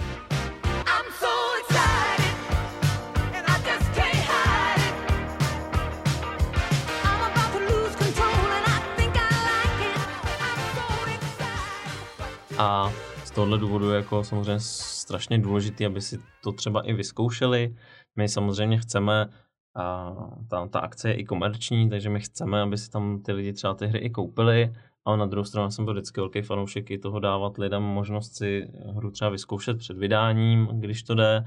A 12.58 12.92
z 13.24 13.30
tohohle 13.30 13.58
důvodu 13.58 13.90
je 13.90 13.96
jako 13.96 14.24
samozřejmě 14.24 14.60
strašně 14.60 15.38
důležité, 15.38 15.86
aby 15.86 16.00
si 16.00 16.18
to 16.42 16.52
třeba 16.52 16.80
i 16.80 16.92
vyzkoušeli. 16.92 17.76
My 18.16 18.28
samozřejmě 18.28 18.78
chceme 18.78 19.28
a 19.76 20.14
ta, 20.50 20.66
ta 20.66 20.80
akce 20.80 21.08
je 21.08 21.14
i 21.14 21.24
komerční, 21.24 21.90
takže 21.90 22.10
my 22.10 22.20
chceme, 22.20 22.62
aby 22.62 22.78
si 22.78 22.90
tam 22.90 23.22
ty 23.22 23.32
lidi 23.32 23.52
třeba 23.52 23.74
ty 23.74 23.86
hry 23.86 23.98
i 23.98 24.10
koupili, 24.10 24.72
ale 25.06 25.16
na 25.16 25.26
druhou 25.26 25.44
stranu 25.44 25.70
jsem 25.70 25.84
byl 25.84 25.94
vždycky 25.94 26.20
velký 26.20 26.42
fanoušek 26.42 26.90
i 26.90 26.98
toho 26.98 27.20
dávat 27.20 27.58
lidem 27.58 27.82
možnost 27.82 28.36
si 28.36 28.68
hru 28.94 29.10
třeba 29.10 29.30
vyzkoušet 29.30 29.78
před 29.78 29.96
vydáním, 29.96 30.66
když 30.66 31.02
to 31.02 31.14
jde, 31.14 31.44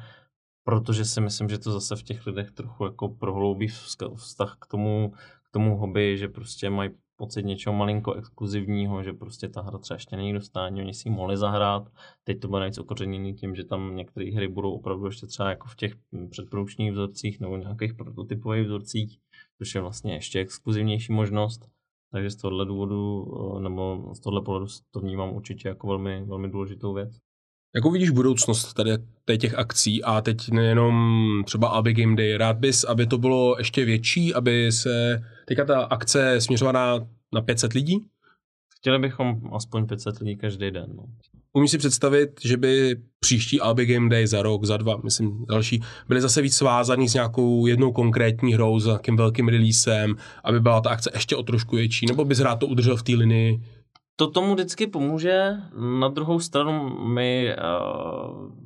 protože 0.63 1.06
si 1.06 1.22
myslím, 1.22 1.50
že 1.50 1.60
to 1.60 1.72
zase 1.72 1.95
v 1.95 2.04
těch 2.04 2.28
lidech 2.28 2.52
trochu 2.52 2.86
jako 2.86 3.10
prohloubí 3.10 3.67
vztah 4.15 4.58
k 4.62 4.67
tomu, 4.67 5.13
k 5.43 5.50
tomu 5.52 5.78
hobby, 5.78 6.17
že 6.17 6.28
prostě 6.28 6.69
mají 6.69 6.89
pocit 7.15 7.45
něčeho 7.45 7.76
malinko 7.76 8.13
exkluzivního, 8.13 9.04
že 9.04 9.13
prostě 9.13 9.50
ta 9.50 9.62
hra 9.62 9.78
třeba 9.78 9.95
ještě 9.95 10.15
není 10.15 10.34
dostání, 10.34 10.82
oni 10.82 10.93
si 10.93 11.10
ji 11.10 11.15
mohli 11.15 11.38
zahrát. 11.38 11.89
Teď 12.24 12.39
to 12.39 12.48
bude 12.48 12.65
něco 12.65 12.82
okořeněný 12.82 13.34
tím, 13.34 13.56
že 13.56 13.63
tam 13.63 13.95
některé 13.95 14.32
hry 14.32 14.48
budou 14.48 14.72
opravdu 14.74 15.06
ještě 15.06 15.28
třeba 15.28 15.50
jako 15.50 15.67
v 15.67 15.76
těch 15.76 15.95
předprodukčních 16.30 16.91
vzorcích 16.91 17.39
nebo 17.39 17.58
nějakých 17.58 17.93
prototypových 17.93 18.65
vzorcích, 18.65 19.19
což 19.58 19.76
je 19.76 19.82
vlastně 19.82 20.13
ještě 20.13 20.39
exkluzivnější 20.39 21.13
možnost. 21.13 21.79
Takže 22.12 22.30
z 22.30 22.36
tohohle 22.36 22.65
důvodu, 22.65 23.26
nebo 23.60 24.12
z 24.13 24.19
tohohle 24.19 24.41
pohledu 24.41 24.65
to 24.91 25.00
vnímám 25.00 25.34
určitě 25.34 25.67
jako 25.67 25.88
velmi, 25.88 26.26
velmi 26.26 26.50
důležitou 26.50 26.93
věc. 26.93 27.17
Jakou 27.76 27.91
vidíš 27.91 28.10
budoucnost 28.10 28.74
tady, 28.74 28.91
těch 29.38 29.56
akcí 29.56 30.04
a 30.04 30.22
teď 30.22 30.50
nejenom 30.50 31.43
třeba 31.45 31.67
Albi 31.67 31.93
Game 31.93 32.15
Day, 32.15 32.38
rád 32.38 32.58
bys, 32.58 32.84
aby 32.84 33.08
to 33.08 33.17
bylo 33.17 33.58
ještě 33.58 33.86
větší, 33.86 34.34
aby 34.34 34.72
se 34.72 35.24
teďka 35.48 35.65
ta 35.65 35.84
akce 35.84 36.41
směřovaná 36.41 37.08
na 37.34 37.41
500 37.41 37.74
lidí? 37.74 38.06
Chtěli 38.80 39.00
bychom 39.00 39.41
aspoň 39.54 39.88
500 39.88 40.19
lidí 40.19 40.38
každý 40.38 40.72
den. 40.72 40.89
No. 40.95 41.04
Umíš 41.53 41.71
si 41.71 41.77
představit, 41.77 42.29
že 42.43 42.57
by 42.57 42.95
příští 43.19 43.62
Albi 43.62 43.85
Game 43.85 44.09
Day 44.09 44.27
za 44.27 44.41
rok, 44.41 44.65
za 44.65 44.77
dva, 44.77 44.97
myslím 45.03 45.45
další, 45.49 45.81
byly 46.07 46.21
zase 46.21 46.41
víc 46.41 46.55
svázaný 46.55 47.09
s 47.09 47.13
nějakou 47.13 47.65
jednou 47.65 47.91
konkrétní 47.91 48.53
hrou, 48.53 48.79
s 48.79 48.85
nějakým 48.85 49.17
velkým 49.17 49.47
releasem, 49.47 50.15
aby 50.43 50.59
byla 50.59 50.81
ta 50.81 50.89
akce 50.89 51.12
ještě 51.13 51.35
o 51.35 51.43
trošku 51.43 51.75
větší, 51.75 52.05
nebo 52.05 52.25
bys 52.25 52.39
rád 52.39 52.55
to 52.55 52.67
udržel 52.67 52.97
v 52.97 53.03
té 53.03 53.12
linii? 53.12 53.62
To 54.15 54.27
tomu 54.27 54.53
vždycky 54.53 54.88
pomůže. 54.88 55.53
Na 55.99 56.07
druhou 56.07 56.39
stranu 56.39 56.89
my, 57.07 57.55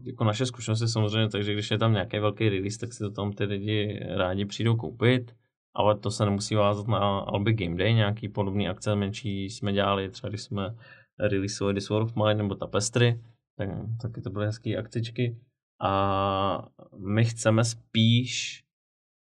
jako 0.03 0.23
naše 0.23 0.45
zkušenosti 0.45 0.87
samozřejmě, 0.87 1.29
takže 1.29 1.53
když 1.53 1.71
je 1.71 1.77
tam 1.77 1.93
nějaký 1.93 2.19
velký 2.19 2.49
release, 2.49 2.79
tak 2.79 2.93
si 2.93 2.99
to 2.99 3.09
tam 3.09 3.31
ty 3.31 3.43
lidi 3.43 3.99
rádi 4.15 4.45
přijdou 4.45 4.75
koupit 4.75 5.31
ale 5.75 5.97
to 5.97 6.11
se 6.11 6.25
nemusí 6.25 6.55
vázat 6.55 6.87
na 6.87 6.99
Albi 7.19 7.53
Game 7.53 7.75
Day, 7.75 7.93
nějaký 7.93 8.29
podobný 8.29 8.69
akce 8.69 8.95
menší 8.95 9.49
jsme 9.49 9.73
dělali, 9.73 10.09
třeba 10.09 10.29
když 10.29 10.41
jsme 10.41 10.75
releaseovali 11.19 11.75
This 11.75 11.89
War 11.89 12.01
of 12.01 12.15
Mine 12.15 12.33
nebo 12.33 12.55
Tapestry, 12.55 13.21
tak 13.57 13.69
taky 14.01 14.21
to 14.21 14.29
byly 14.29 14.45
hezké 14.45 14.77
akcičky. 14.77 15.37
A 15.81 16.67
my 16.97 17.25
chceme 17.25 17.63
spíš 17.63 18.63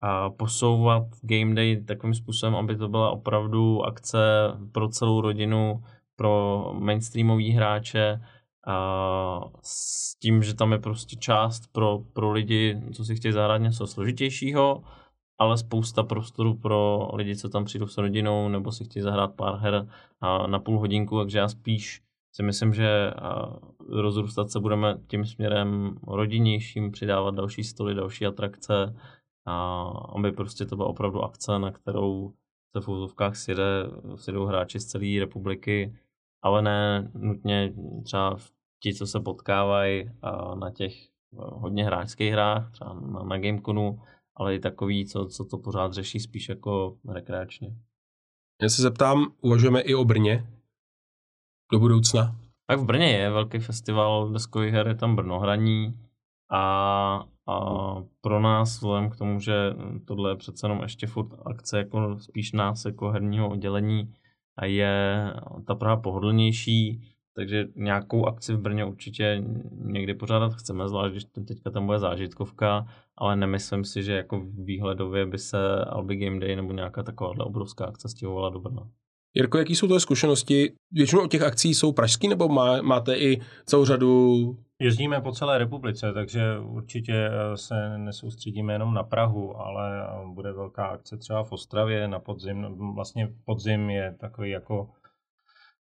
a 0.02 0.30
posouvat 0.30 1.04
Game 1.22 1.56
Day 1.56 1.84
takovým 1.84 2.14
způsobem, 2.14 2.56
aby 2.56 2.76
to 2.76 2.88
byla 2.88 3.12
opravdu 3.12 3.82
akce 3.84 4.18
pro 4.72 4.90
celou 4.90 5.22
rodinu, 5.22 5.84
pro 6.16 6.64
mainstreamový 6.80 7.52
hráče, 7.52 8.20
a 8.68 9.40
s 9.64 10.16
tím, 10.20 10.44
že 10.44 10.56
tam 10.56 10.72
je 10.72 10.80
prostě 10.80 11.16
část 11.16 11.68
pro, 11.72 12.00
pro 12.14 12.32
lidi, 12.32 12.82
co 12.94 13.06
si 13.06 13.16
chtějí 13.16 13.32
zahrát 13.32 13.62
něco 13.62 13.88
složitějšího, 13.88 14.84
ale 15.44 15.58
spousta 15.58 16.04
prostoru 16.04 16.54
pro 16.54 17.10
lidi, 17.14 17.36
co 17.36 17.50
tam 17.50 17.66
přijdou 17.66 17.88
s 17.88 17.98
rodinou 17.98 18.50
nebo 18.50 18.72
si 18.72 18.84
chtějí 18.86 19.04
zahrát 19.04 19.36
pár 19.36 19.56
her 19.56 19.88
na 20.48 20.60
půl 20.60 20.80
hodinku, 20.80 21.20
takže 21.20 21.38
já 21.38 21.48
spíš 21.48 22.02
si 22.36 22.44
myslím, 22.44 22.74
že 22.74 23.14
rozrůstat 23.90 24.50
se 24.50 24.60
budeme 24.60 24.98
tím 25.08 25.26
směrem 25.26 25.98
rodinnějším, 26.08 26.92
přidávat 26.92 27.36
další 27.36 27.64
stoly, 27.64 27.94
další 27.94 28.26
atrakce, 28.26 28.96
a 29.46 29.82
aby 30.16 30.32
prostě 30.32 30.66
to 30.66 30.76
byla 30.76 30.88
opravdu 30.88 31.22
akce, 31.22 31.60
na 31.60 31.72
kterou 31.72 32.34
se 32.72 32.82
v 32.82 32.88
úzovkách 32.88 33.36
sjede, 33.36 33.86
sjedou 34.16 34.46
hráči 34.46 34.80
z 34.80 34.86
celé 34.86 35.20
republiky, 35.20 35.96
ale 36.44 36.62
ne 36.62 37.12
nutně 37.14 37.74
třeba 38.04 38.38
ti, 38.84 38.94
co 38.94 39.08
se 39.08 39.20
potkávají 39.20 40.12
na 40.56 40.72
těch 40.72 40.94
hodně 41.36 41.86
hráčských 41.86 42.32
hrách, 42.32 42.72
třeba 42.72 42.94
na, 42.94 43.24
na 43.24 43.38
Gameconu, 43.38 44.00
ale 44.36 44.56
i 44.56 44.60
takový, 44.60 45.06
co, 45.06 45.26
co 45.26 45.46
to 45.46 45.58
pořád 45.58 45.94
řeší 45.94 46.20
spíš 46.20 46.50
jako 46.50 46.98
rekreačně. 47.10 47.76
Já 48.62 48.70
se 48.70 48.82
zeptám, 48.82 49.34
uvažujeme 49.42 49.82
i 49.82 49.96
o 49.96 50.06
Brně 50.06 50.48
do 51.72 51.80
budoucna? 51.80 52.36
Tak 52.68 52.80
v 52.80 52.86
Brně 52.86 53.12
je 53.12 53.30
velký 53.30 53.60
festival 53.60 54.30
deskových 54.30 54.74
her, 54.74 54.88
je 54.88 54.96
tam 54.96 55.16
Brnohraní 55.16 56.00
a, 56.52 57.26
a 57.48 57.60
pro 58.22 58.40
nás, 58.40 58.70
vzhledem 58.70 59.10
k 59.10 59.18
tomu, 59.18 59.40
že 59.40 59.54
tohle 60.06 60.32
je 60.32 60.36
přece 60.36 60.66
jenom 60.66 60.82
ještě 60.82 61.08
furt 61.08 61.34
akce 61.46 61.78
jako 61.78 62.20
spíš 62.20 62.52
nás 62.52 62.86
jako 62.86 63.10
herního 63.10 63.50
oddělení, 63.50 64.14
a 64.58 64.66
je 64.66 65.26
ta 65.68 65.76
Praha 65.76 65.98
pohodlnější, 65.98 67.02
takže 67.36 67.68
nějakou 67.76 68.26
akci 68.26 68.54
v 68.54 68.60
Brně 68.60 68.86
určitě 68.86 69.44
někdy 69.72 70.14
pořádat 70.14 70.54
chceme, 70.54 70.90
zvlášť 70.90 71.12
když 71.12 71.26
teďka 71.48 71.72
tam 71.72 71.86
bude 71.86 72.00
zážitkovka, 72.00 72.88
ale 73.18 73.36
nemyslím 73.36 73.86
si, 73.86 74.04
že 74.04 74.14
jako 74.14 74.42
výhledově 74.64 75.26
by 75.26 75.38
se 75.38 75.86
Albi 75.86 76.16
Game 76.16 76.40
Day 76.40 76.56
nebo 76.56 76.74
nějaká 76.74 77.04
taková 77.04 77.46
obrovská 77.46 77.86
akce 77.86 78.10
stěhovala 78.10 78.50
do 78.50 78.60
Brna. 78.60 78.88
Jirko, 79.36 79.58
jaký 79.58 79.76
jsou 79.76 79.88
tvoje 79.88 80.00
zkušenosti? 80.00 80.74
Většinou 80.92 81.28
těch 81.28 81.42
akcí 81.42 81.74
jsou 81.74 81.92
pražský, 81.92 82.28
nebo 82.28 82.50
má, 82.50 82.82
máte 82.82 83.16
i 83.18 83.42
celou 83.66 83.86
řadu 83.86 84.40
Jezdíme 84.84 85.22
po 85.22 85.32
celé 85.32 85.58
republice, 85.58 86.14
takže 86.14 86.60
určitě 86.60 87.14
eh, 87.14 87.58
se 87.58 87.98
nesoustředíme 87.98 88.74
jenom 88.74 88.94
na 88.94 89.04
Prahu, 89.04 89.58
ale 89.58 90.04
eh, 90.04 90.08
bude 90.34 90.52
velká 90.52 90.86
akce 90.86 91.18
třeba 91.18 91.44
v 91.44 91.52
Ostravě 91.52 92.08
na 92.08 92.20
podzim. 92.20 92.66
Vlastně 92.96 93.34
podzim 93.46 93.90
je 93.90 94.16
takový 94.20 94.50
jako 94.50 94.90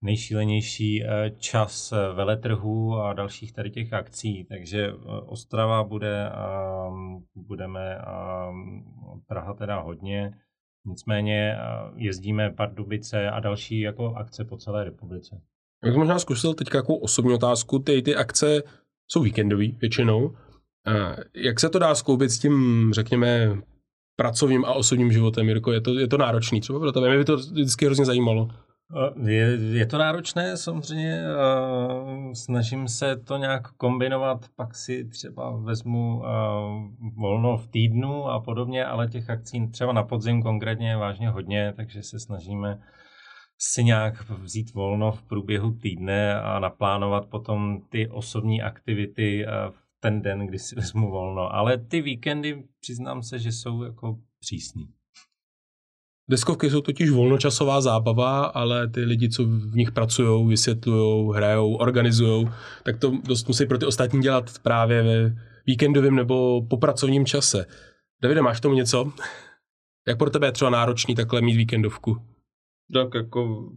nejšílenější 0.02 1.04
eh, 1.04 1.32
čas 1.38 1.94
veletrhů 2.14 2.96
a 2.96 3.14
dalších 3.14 3.54
tady 3.54 3.72
těch 3.72 3.94
akcí. 3.94 4.46
Takže 4.50 4.94
Ostrava 5.26 5.84
bude, 5.84 6.32
budeme 7.36 8.02
Praha 9.28 9.54
teda 9.54 9.80
hodně. 9.80 10.34
Nicméně 10.86 11.58
jezdíme 11.96 12.50
Pardubice 12.50 13.30
a 13.30 13.40
další 13.40 13.80
jako 13.80 14.16
akce 14.16 14.46
po 14.46 14.58
celé 14.58 14.84
republice. 14.84 15.42
Jak 15.86 15.96
možná 15.96 16.20
zkusil 16.20 16.54
teď 16.54 16.68
jako 16.74 16.98
osobní 16.98 17.34
otázku, 17.34 17.80
ty, 17.80 18.02
ty 18.02 18.16
akce 18.16 18.64
jsou 19.08 19.22
víkendový 19.22 19.78
většinou. 19.82 20.36
Jak 21.36 21.60
se 21.60 21.70
to 21.70 21.80
dá 21.80 21.96
skloubit 21.96 22.32
s 22.32 22.40
tím, 22.40 22.90
řekněme, 22.94 23.62
pracovním 24.16 24.66
a 24.66 24.74
osobním 24.74 25.12
životem, 25.12 25.48
Jirko? 25.48 25.72
Je 25.72 25.82
to, 25.82 26.00
je 26.00 26.08
to 26.08 26.18
náročný 26.18 26.62
třeba 26.62 26.80
pro 26.80 26.92
tebe? 26.92 27.10
Mě 27.10 27.18
by 27.18 27.26
to 27.26 27.38
vždycky 27.38 27.86
hrozně 27.86 28.06
zajímalo. 28.06 28.50
Je, 29.26 29.58
je 29.72 29.86
to 29.86 29.98
náročné, 29.98 30.58
samozřejmě. 30.58 31.24
Snažím 32.34 32.88
se 32.88 33.18
to 33.18 33.38
nějak 33.38 33.72
kombinovat, 33.72 34.46
pak 34.56 34.76
si 34.76 35.06
třeba 35.06 35.56
vezmu 35.56 36.24
volno 37.16 37.58
v 37.58 37.68
týdnu 37.68 38.26
a 38.26 38.40
podobně, 38.40 38.86
ale 38.86 39.08
těch 39.08 39.30
akcí 39.30 39.68
třeba 39.68 39.94
na 39.94 40.04
podzim 40.04 40.42
konkrétně 40.42 40.90
je 40.90 40.98
vážně 40.98 41.30
hodně, 41.30 41.74
takže 41.76 42.04
se 42.04 42.20
snažíme 42.20 42.80
si 43.62 43.84
nějak 43.84 44.30
vzít 44.30 44.74
volno 44.74 45.12
v 45.12 45.24
průběhu 45.24 45.72
týdne 45.72 46.42
a 46.42 46.60
naplánovat 46.60 47.26
potom 47.26 47.82
ty 47.90 48.10
osobní 48.10 48.62
aktivity 48.62 49.46
v 49.70 49.90
ten 50.00 50.22
den, 50.22 50.48
kdy 50.48 50.60
si 50.60 50.76
vezmu 50.76 51.12
volno. 51.12 51.56
Ale 51.56 51.78
ty 51.78 52.02
víkendy, 52.02 52.64
přiznám 52.80 53.24
se, 53.24 53.40
že 53.40 53.52
jsou 53.52 53.84
jako 53.84 54.20
přísný. 54.40 54.88
Deskovky 56.30 56.70
jsou 56.70 56.82
totiž 56.82 57.10
volnočasová 57.10 57.82
zábava, 57.82 58.46
ale 58.46 58.88
ty 58.88 59.00
lidi, 59.00 59.30
co 59.30 59.44
v 59.46 59.76
nich 59.76 59.92
pracují, 59.92 60.50
vysvětlují, 60.50 61.36
hrajou, 61.36 61.76
organizují, 61.76 62.50
tak 62.84 62.98
to 62.98 63.12
dost 63.28 63.48
musí 63.48 63.66
pro 63.66 63.78
ty 63.78 63.86
ostatní 63.86 64.22
dělat 64.22 64.46
právě 64.64 65.04
ve 65.04 65.36
víkendovém 65.66 66.16
nebo 66.16 66.62
po 66.70 66.78
pracovním 66.78 67.26
čase. 67.26 67.66
Davide, 68.22 68.42
máš 68.42 68.60
tomu 68.60 68.76
něco? 68.76 69.12
Jak 70.08 70.18
pro 70.18 70.30
tebe 70.30 70.48
je 70.48 70.52
třeba 70.52 70.72
náročný 70.72 71.16
takhle 71.16 71.42
mít 71.42 71.56
víkendovku? 71.56 72.18
Tak 72.94 73.08
jako 73.16 73.72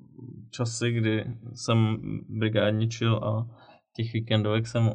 časy, 0.51 0.93
kdy 0.93 1.25
jsem 1.55 1.97
brigádničil 2.29 3.17
a 3.17 3.47
těch 3.97 4.12
víkendovek 4.12 4.67
jsem 4.67 4.83
eh, 4.87 4.95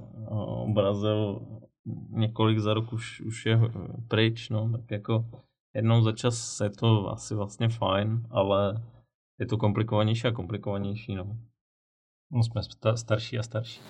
obrazil 0.69 1.39
několik 2.09 2.59
za 2.59 2.73
rok 2.73 2.93
už, 2.93 3.21
už 3.21 3.45
je 3.45 3.59
pryč, 4.07 4.49
no, 4.49 4.71
tak 4.71 4.91
jako 4.91 5.25
jednou 5.75 6.01
za 6.01 6.11
čas 6.11 6.61
je 6.63 6.69
to 6.69 7.09
asi 7.09 7.35
vlastně 7.35 7.69
fajn, 7.69 8.27
ale 8.29 8.83
je 9.39 9.45
to 9.45 9.57
komplikovanější 9.57 10.27
a 10.27 10.31
komplikovanější, 10.31 11.15
no. 11.15 11.37
no 12.31 12.43
jsme 12.43 12.61
starší 12.95 13.39
a 13.39 13.43
starší. 13.43 13.81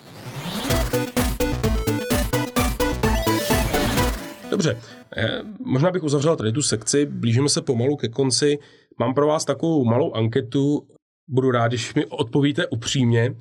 Dobře, 4.50 4.80
eh, 5.16 5.42
možná 5.64 5.90
bych 5.90 6.02
uzavřel 6.02 6.36
tady 6.36 6.52
tu 6.52 6.62
sekci, 6.62 7.06
blížíme 7.06 7.48
se 7.48 7.62
pomalu 7.62 7.96
ke 7.96 8.08
konci. 8.08 8.58
Mám 8.98 9.14
pro 9.14 9.26
vás 9.26 9.44
takovou 9.44 9.84
malou 9.84 10.12
anketu, 10.12 10.88
budu 11.28 11.50
rád, 11.50 11.68
když 11.68 11.94
mi 11.94 12.06
odpovíte 12.06 12.66
upřímně. 12.66 13.34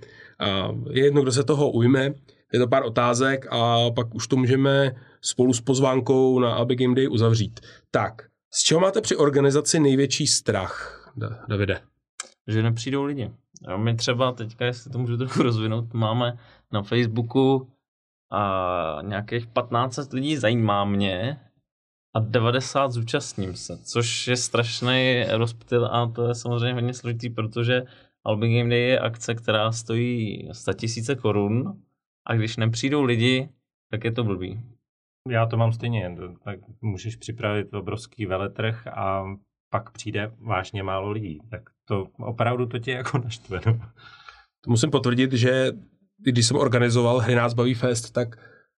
Je 0.90 1.04
jedno, 1.04 1.22
kdo 1.22 1.32
se 1.32 1.44
toho 1.44 1.72
ujme, 1.72 2.14
je 2.54 2.60
to 2.60 2.68
pár 2.68 2.86
otázek 2.86 3.48
a 3.50 3.92
pak 3.96 4.16
už 4.16 4.28
to 4.28 4.36
můžeme 4.36 4.96
spolu 5.22 5.54
s 5.54 5.62
pozvánkou 5.62 6.40
na 6.40 6.54
Albi 6.54 6.76
Game 6.76 6.96
Day 6.96 7.08
uzavřít. 7.08 7.60
Tak, 7.92 8.22
Z 8.54 8.64
čeho 8.64 8.82
máte 8.82 9.02
při 9.02 9.16
organizaci 9.16 9.80
největší 9.80 10.28
strach, 10.28 11.12
Davide? 11.48 11.82
Že 12.48 12.64
nepřijdou 12.64 13.04
lidi. 13.04 13.32
A 13.68 13.78
my 13.78 13.96
třeba 13.96 14.32
teďka, 14.32 14.66
jestli 14.66 14.92
to 14.92 15.00
můžu 15.00 15.18
trochu 15.18 15.44
rozvinout, 15.44 15.94
máme 15.94 16.38
na 16.72 16.82
Facebooku 16.82 17.68
a 18.32 19.00
nějakých 19.02 19.48
15 19.48 20.14
lidí 20.14 20.38
zajímá 20.38 20.86
mě 20.86 21.40
a 22.16 22.20
90 22.20 22.92
zúčastním 22.92 23.56
se, 23.56 23.78
což 23.78 24.28
je 24.28 24.38
strašný 24.38 25.26
rozptyl 25.32 25.86
a 25.86 26.12
to 26.16 26.28
je 26.28 26.36
samozřejmě 26.36 26.74
hodně 26.74 26.94
složitý, 26.94 27.30
protože 27.30 27.84
Albi 28.26 28.58
Game 28.58 28.70
Day 28.70 28.82
je 28.82 29.00
akce, 29.00 29.36
která 29.36 29.72
stojí 29.72 30.50
100 30.52 30.74
tisíce 30.74 31.16
korun 31.16 31.82
a 32.28 32.36
když 32.36 32.58
nepřijdou 32.58 33.04
lidi, 33.04 33.50
tak 33.92 34.04
je 34.04 34.12
to 34.12 34.24
blbý. 34.24 34.60
Já 35.30 35.46
to 35.46 35.58
mám 35.58 35.74
stejně, 35.74 36.16
tak 36.44 36.60
můžeš 36.82 37.16
připravit 37.16 37.74
obrovský 37.74 38.26
veletrh 38.26 38.88
a 38.88 39.24
pak 39.70 39.92
přijde 39.92 40.32
vážně 40.40 40.84
málo 40.84 41.12
lidí. 41.12 41.40
Tak 41.52 41.62
to 41.88 42.08
opravdu 42.20 42.66
to 42.66 42.80
tě 42.80 42.92
jako 42.92 43.18
naštve. 43.18 43.62
No. 43.66 43.80
To 44.64 44.72
musím 44.72 44.92
potvrdit, 44.92 45.34
že 45.34 45.72
když 46.18 46.48
jsem 46.48 46.58
organizoval 46.58 47.20
Hry 47.20 47.36
nás 47.36 47.54
baví 47.54 47.74
fest, 47.74 48.12
tak 48.12 48.36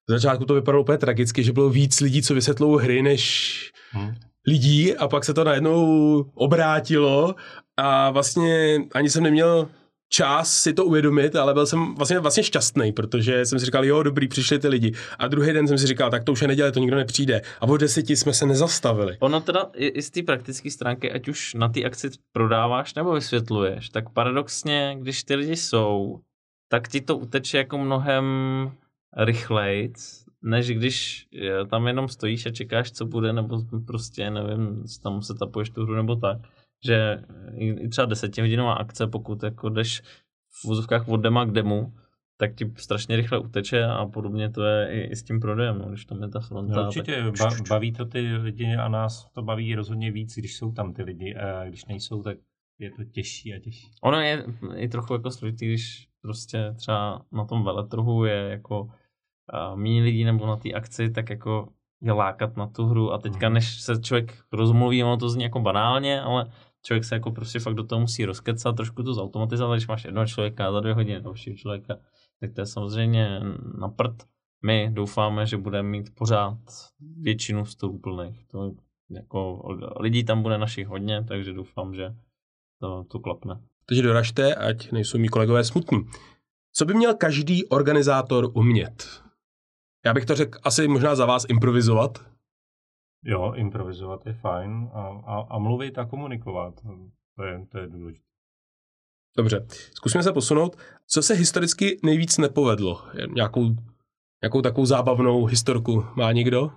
v 0.08 0.12
začátku 0.12 0.46
to 0.46 0.54
vypadalo 0.54 0.84
úplně 0.84 0.98
tragicky, 0.98 1.44
že 1.44 1.54
bylo 1.54 1.70
víc 1.70 2.00
lidí, 2.00 2.22
co 2.22 2.34
vysvětlují 2.34 2.84
hry, 2.84 3.02
než 3.02 3.72
hmm. 3.92 4.16
lidí 4.48 4.98
a 4.98 5.08
pak 5.08 5.26
se 5.26 5.34
to 5.34 5.44
najednou 5.44 6.20
obrátilo 6.34 7.36
a 7.78 8.12
vlastně 8.12 8.80
ani 8.94 9.10
jsem 9.10 9.24
neměl 9.24 9.70
čas 10.10 10.54
si 10.54 10.74
to 10.74 10.86
uvědomit, 10.86 11.36
ale 11.36 11.54
byl 11.54 11.66
jsem 11.66 11.96
vlastně, 11.96 12.20
vlastně 12.20 12.44
šťastný, 12.44 12.92
protože 12.92 13.46
jsem 13.46 13.60
si 13.60 13.66
říkal, 13.66 13.86
jo, 13.86 14.04
dobrý, 14.04 14.28
přišli 14.28 14.60
ty 14.60 14.68
lidi. 14.68 14.94
A 15.20 15.28
druhý 15.28 15.54
den 15.54 15.68
jsem 15.68 15.78
si 15.78 15.88
říkal, 15.88 16.12
tak 16.12 16.24
to 16.24 16.32
už 16.32 16.42
je 16.42 16.48
neděle, 16.48 16.72
to 16.72 16.80
nikdo 16.80 16.96
nepřijde. 16.96 17.42
A 17.60 17.68
po 17.68 17.78
deseti 17.78 18.16
jsme 18.16 18.34
se 18.34 18.46
nezastavili. 18.46 19.18
Ono 19.20 19.42
teda 19.42 19.70
i 19.76 20.02
z 20.02 20.10
té 20.10 20.24
praktické 20.24 20.72
stránky, 20.72 21.12
ať 21.12 21.28
už 21.28 21.54
na 21.54 21.70
té 21.70 21.84
akci 21.84 22.10
prodáváš 22.32 22.94
nebo 22.94 23.14
vysvětluješ, 23.14 23.90
tak 23.90 24.10
paradoxně, 24.10 24.98
když 25.00 25.24
ty 25.24 25.36
lidi 25.36 25.56
jsou, 25.56 26.20
tak 26.72 26.88
ti 26.88 27.02
to 27.02 27.18
uteče 27.18 27.58
jako 27.58 27.78
mnohem 27.78 28.26
rychleji, 29.18 29.94
než 30.42 30.72
když 30.72 31.28
tam 31.70 31.88
jenom 31.88 32.08
stojíš 32.08 32.46
a 32.46 32.52
čekáš, 32.52 32.92
co 32.92 33.06
bude, 33.06 33.34
nebo 33.34 33.62
prostě, 33.88 34.30
nevím, 34.30 34.84
tam 35.04 35.22
se 35.22 35.34
tapuješ 35.34 35.70
tu 35.70 35.84
hru 35.84 35.96
nebo 35.96 36.16
tak 36.16 36.38
že 36.86 37.24
i 37.54 37.88
třeba 37.90 38.06
desetihodinová 38.06 38.74
akce, 38.74 39.08
pokud 39.08 39.44
jako 39.44 39.70
jdeš 39.70 40.02
v 40.50 40.66
vozovkách 40.66 41.08
od 41.08 41.18
dema 41.18 41.46
k 41.46 41.52
demu, 41.52 41.94
tak 42.38 42.56
ti 42.56 42.74
strašně 42.76 43.16
rychle 43.16 43.40
uteče 43.40 43.86
a 43.86 44.06
podobně 44.06 44.50
to 44.50 44.64
je 44.64 44.92
i, 44.92 45.12
i 45.12 45.16
s 45.16 45.24
tím 45.24 45.40
prodejem, 45.40 45.78
no, 45.80 45.90
když 45.90 46.06
tam 46.06 46.22
je 46.22 46.30
ta 46.30 46.40
fronta. 46.40 46.76
No, 46.76 46.88
určitě, 46.88 47.24
tak... 47.38 47.54
baví 47.70 47.92
to 47.92 48.06
ty 48.06 48.20
lidi 48.20 48.76
a 48.76 48.88
nás 48.88 49.32
to 49.34 49.42
baví 49.42 49.76
rozhodně 49.76 50.12
víc, 50.12 50.36
když 50.36 50.58
jsou 50.58 50.72
tam 50.72 50.94
ty 50.94 51.04
lidi 51.04 51.36
a 51.36 51.66
když 51.66 51.86
nejsou, 51.86 52.24
tak 52.24 52.38
je 52.80 52.92
to 52.92 53.04
těžší 53.04 53.54
a 53.54 53.60
těžší. 53.60 53.92
Ono 54.02 54.22
je 54.22 54.46
i 54.76 54.88
trochu 54.88 55.14
jako 55.14 55.32
složitý, 55.32 55.66
když 55.66 56.08
prostě 56.22 56.74
třeba 56.76 57.26
na 57.32 57.46
tom 57.46 57.64
veletrhu 57.64 58.26
je 58.26 58.36
jako 58.36 58.90
méně 59.76 60.04
lidí 60.04 60.24
nebo 60.24 60.48
na 60.48 60.56
té 60.56 60.72
akci, 60.72 61.10
tak 61.10 61.30
jako 61.30 61.70
je 62.02 62.12
lákat 62.12 62.58
na 62.58 62.68
tu 62.68 62.86
hru 62.86 63.12
a 63.14 63.18
teďka 63.18 63.50
mhm. 63.50 63.54
než 63.54 63.82
se 63.82 64.02
člověk 64.02 64.38
rozmluví, 64.52 65.04
ono 65.04 65.18
to 65.18 65.30
zní 65.30 65.44
jako 65.44 65.60
banálně, 65.60 66.22
ale 66.22 66.52
člověk 66.86 67.04
se 67.04 67.16
jako 67.16 67.32
prostě 67.32 67.60
fakt 67.60 67.74
do 67.74 67.84
toho 67.84 68.02
musí 68.02 68.26
rozkecat, 68.26 68.76
trošku 68.76 69.04
to 69.04 69.14
zautomatizovat, 69.14 69.78
když 69.78 69.88
máš 69.88 70.06
jednoho 70.06 70.28
člověka 70.28 70.72
za 70.72 70.80
dvě 70.80 70.94
hodiny 70.94 71.22
dalšího 71.22 71.56
člověka, 71.56 71.98
tak 72.40 72.54
to 72.54 72.62
je 72.62 72.66
samozřejmě 72.66 73.40
na 73.80 73.88
prd. 73.90 74.24
My 74.66 74.90
doufáme, 74.94 75.46
že 75.46 75.58
budeme 75.58 75.90
mít 75.90 76.16
pořád 76.16 76.58
většinu 77.22 77.66
stolů 77.66 78.00
plných. 78.00 78.48
To 78.48 78.72
jako 79.10 79.62
lidí 80.00 80.24
tam 80.24 80.42
bude 80.42 80.58
našich 80.58 80.88
hodně, 80.88 81.24
takže 81.28 81.54
doufám, 81.54 81.96
že 81.96 82.16
to, 82.80 83.04
to 83.04 83.20
klapne. 83.20 83.62
Takže 83.86 84.04
doražte, 84.04 84.56
ať 84.56 84.92
nejsou 84.92 85.18
mý 85.18 85.28
kolegové 85.28 85.64
smutní. 85.64 86.00
Co 86.74 86.86
by 86.86 86.94
měl 86.94 87.14
každý 87.14 87.66
organizátor 87.66 88.52
umět? 88.54 89.22
Já 90.06 90.14
bych 90.14 90.26
to 90.26 90.36
řekl 90.36 90.60
asi 90.64 90.88
možná 90.88 91.16
za 91.16 91.26
vás 91.26 91.46
improvizovat. 91.50 92.26
Jo, 93.24 93.54
improvizovat 93.56 94.26
je 94.26 94.34
fajn 94.34 94.90
a, 94.94 95.08
a, 95.26 95.42
a 95.50 95.60
mluvit 95.60 95.98
a 95.98 96.06
komunikovat. 96.06 96.74
To 97.36 97.44
je, 97.44 97.66
to 97.72 97.78
je 97.78 97.88
důležité. 97.88 98.26
Dobře, 99.38 99.66
zkusíme 99.94 100.24
se 100.24 100.34
posunout. 100.34 100.78
Co 101.08 101.22
se 101.22 101.34
historicky 101.34 102.00
nejvíc 102.04 102.38
nepovedlo? 102.38 103.02
Nějakou, 103.34 103.76
nějakou 104.44 104.62
takovou 104.62 104.86
zábavnou 104.86 105.46
historku 105.46 106.06
má 106.16 106.32
někdo? 106.32 106.72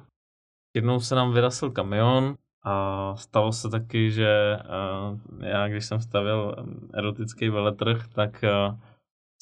Jednou 0.77 1.01
se 1.01 1.15
nám 1.15 1.33
vyrasil 1.33 1.71
kamion 1.71 2.37
a 2.65 3.17
stalo 3.17 3.53
se 3.53 3.69
taky, 3.69 4.11
že 4.11 4.57
uh, 4.57 5.45
já, 5.45 5.69
když 5.69 5.87
jsem 5.87 6.01
stavil 6.01 6.57
erotický 6.95 7.49
veletrh, 7.49 8.09
tak 8.09 8.45
uh, 8.45 8.79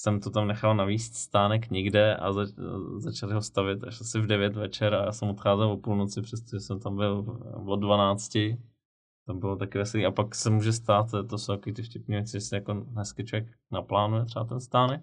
jsem 0.01 0.21
to 0.21 0.31
tam 0.31 0.49
nechal 0.49 0.75
navíst 0.75 1.15
stánek 1.15 1.71
nikde 1.71 2.17
a 2.17 2.33
zač, 2.33 2.49
začali 2.97 3.35
ho 3.35 3.43
stavit 3.43 3.85
až 3.85 4.01
asi 4.01 4.21
v 4.21 4.27
9 4.27 4.57
večer 4.57 4.95
a 4.95 5.05
já 5.05 5.13
jsem 5.13 5.29
odcházel 5.29 5.71
o 5.71 5.77
půlnoci, 5.77 6.23
přestože 6.23 6.61
jsem 6.61 6.81
tam 6.81 6.97
byl 6.97 7.25
od 7.67 7.77
12. 7.77 8.33
To 9.27 9.35
bylo 9.35 9.57
taky 9.57 9.79
veselý. 9.79 10.07
A 10.07 10.11
pak 10.11 10.35
se 10.35 10.51
může 10.51 10.73
stát, 10.73 11.11
to 11.29 11.39
jsou 11.39 11.53
taky 11.57 11.73
ty 11.73 11.83
vtipné 11.83 12.17
věci, 12.17 12.33
že 12.33 12.41
si 12.41 12.55
jako 12.55 12.87
hezky 12.97 13.25
člověk 13.25 13.49
naplánuje 13.71 14.25
třeba 14.25 14.45
ten 14.45 14.61
stánek, 14.61 15.03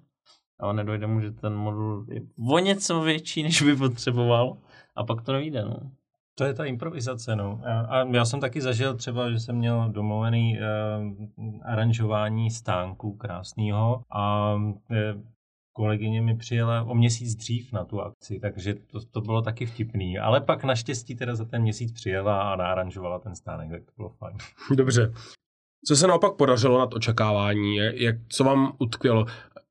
ale 0.59 0.73
nedojde 0.73 1.07
mu, 1.07 1.21
že 1.21 1.31
ten 1.31 1.55
modul 1.55 2.05
je 2.09 2.21
o 2.49 2.59
něco 2.59 3.01
větší, 3.01 3.43
než 3.43 3.61
by 3.61 3.75
potřeboval 3.75 4.57
a 4.95 5.03
pak 5.03 5.21
to 5.21 5.33
nevíde, 5.33 5.65
no. 5.65 5.91
To 6.37 6.43
je 6.43 6.53
ta 6.53 6.65
improvizace, 6.65 7.35
no. 7.35 7.61
A 7.89 8.03
já 8.03 8.25
jsem 8.25 8.39
taky 8.39 8.61
zažil 8.61 8.93
třeba, 8.93 9.31
že 9.31 9.39
jsem 9.39 9.55
měl 9.55 9.89
domluvený 9.89 10.59
uh, 10.59 11.45
aranžování 11.63 12.51
stánku 12.51 13.13
krásného 13.13 14.01
a 14.11 14.53
uh, 14.55 14.75
kolegyně 15.73 16.21
mi 16.21 16.37
přijela 16.37 16.83
o 16.83 16.95
měsíc 16.95 17.35
dřív 17.35 17.73
na 17.73 17.85
tu 17.85 18.01
akci, 18.01 18.39
takže 18.39 18.73
to, 18.73 19.05
to 19.11 19.21
bylo 19.21 19.41
taky 19.41 19.65
vtipný. 19.65 20.19
Ale 20.19 20.41
pak 20.41 20.63
naštěstí 20.63 21.15
teda 21.15 21.35
za 21.35 21.45
ten 21.45 21.61
měsíc 21.61 21.91
přijela 21.91 22.41
a 22.41 22.55
naaranžovala 22.55 23.19
ten 23.19 23.35
stánek, 23.35 23.69
tak 23.71 23.85
to 23.85 23.91
bylo 23.95 24.09
fajn. 24.09 24.37
Dobře. 24.75 25.13
Co 25.87 25.95
se 25.95 26.07
naopak 26.07 26.35
podařilo 26.35 26.79
nad 26.79 26.93
očekávání? 26.93 27.75
Jak, 27.75 28.15
co 28.29 28.43
vám 28.43 28.73
utkvělo? 28.79 29.25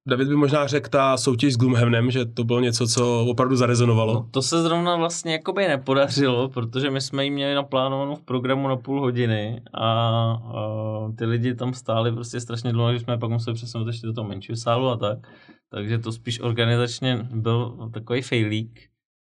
David 0.08 0.28
by 0.28 0.36
možná 0.36 0.66
řekl 0.66 0.88
ta 0.88 1.16
soutěž 1.16 1.54
s 1.54 1.56
Gloomhavenem, 1.56 2.10
že 2.10 2.24
to 2.24 2.44
bylo 2.44 2.60
něco, 2.60 2.86
co 2.86 3.26
opravdu 3.28 3.56
zarezonovalo. 3.56 4.14
No, 4.14 4.28
to 4.30 4.42
se 4.42 4.62
zrovna 4.62 4.96
vlastně 4.96 5.32
jakoby 5.32 5.68
nepodařilo, 5.68 6.48
protože 6.48 6.90
my 6.90 7.00
jsme 7.00 7.24
ji 7.24 7.30
měli 7.30 7.54
naplánovanou 7.54 8.14
v 8.14 8.22
programu 8.22 8.68
na 8.68 8.76
půl 8.76 9.00
hodiny 9.00 9.62
a, 9.74 9.88
a 9.88 11.12
ty 11.18 11.24
lidi 11.24 11.54
tam 11.54 11.74
stáli 11.74 12.12
prostě 12.12 12.40
strašně 12.40 12.72
dlouho, 12.72 12.92
že 12.92 13.00
jsme 13.00 13.18
pak 13.18 13.30
museli 13.30 13.54
přesunout 13.54 13.86
ještě 13.86 14.06
do 14.06 14.12
toho 14.12 14.28
menšího 14.28 14.56
sálu 14.56 14.88
a 14.88 14.96
tak. 14.96 15.18
Takže 15.70 15.98
to 15.98 16.12
spíš 16.12 16.40
organizačně 16.40 17.28
byl 17.30 17.90
takový 17.92 18.22
failík, 18.22 18.80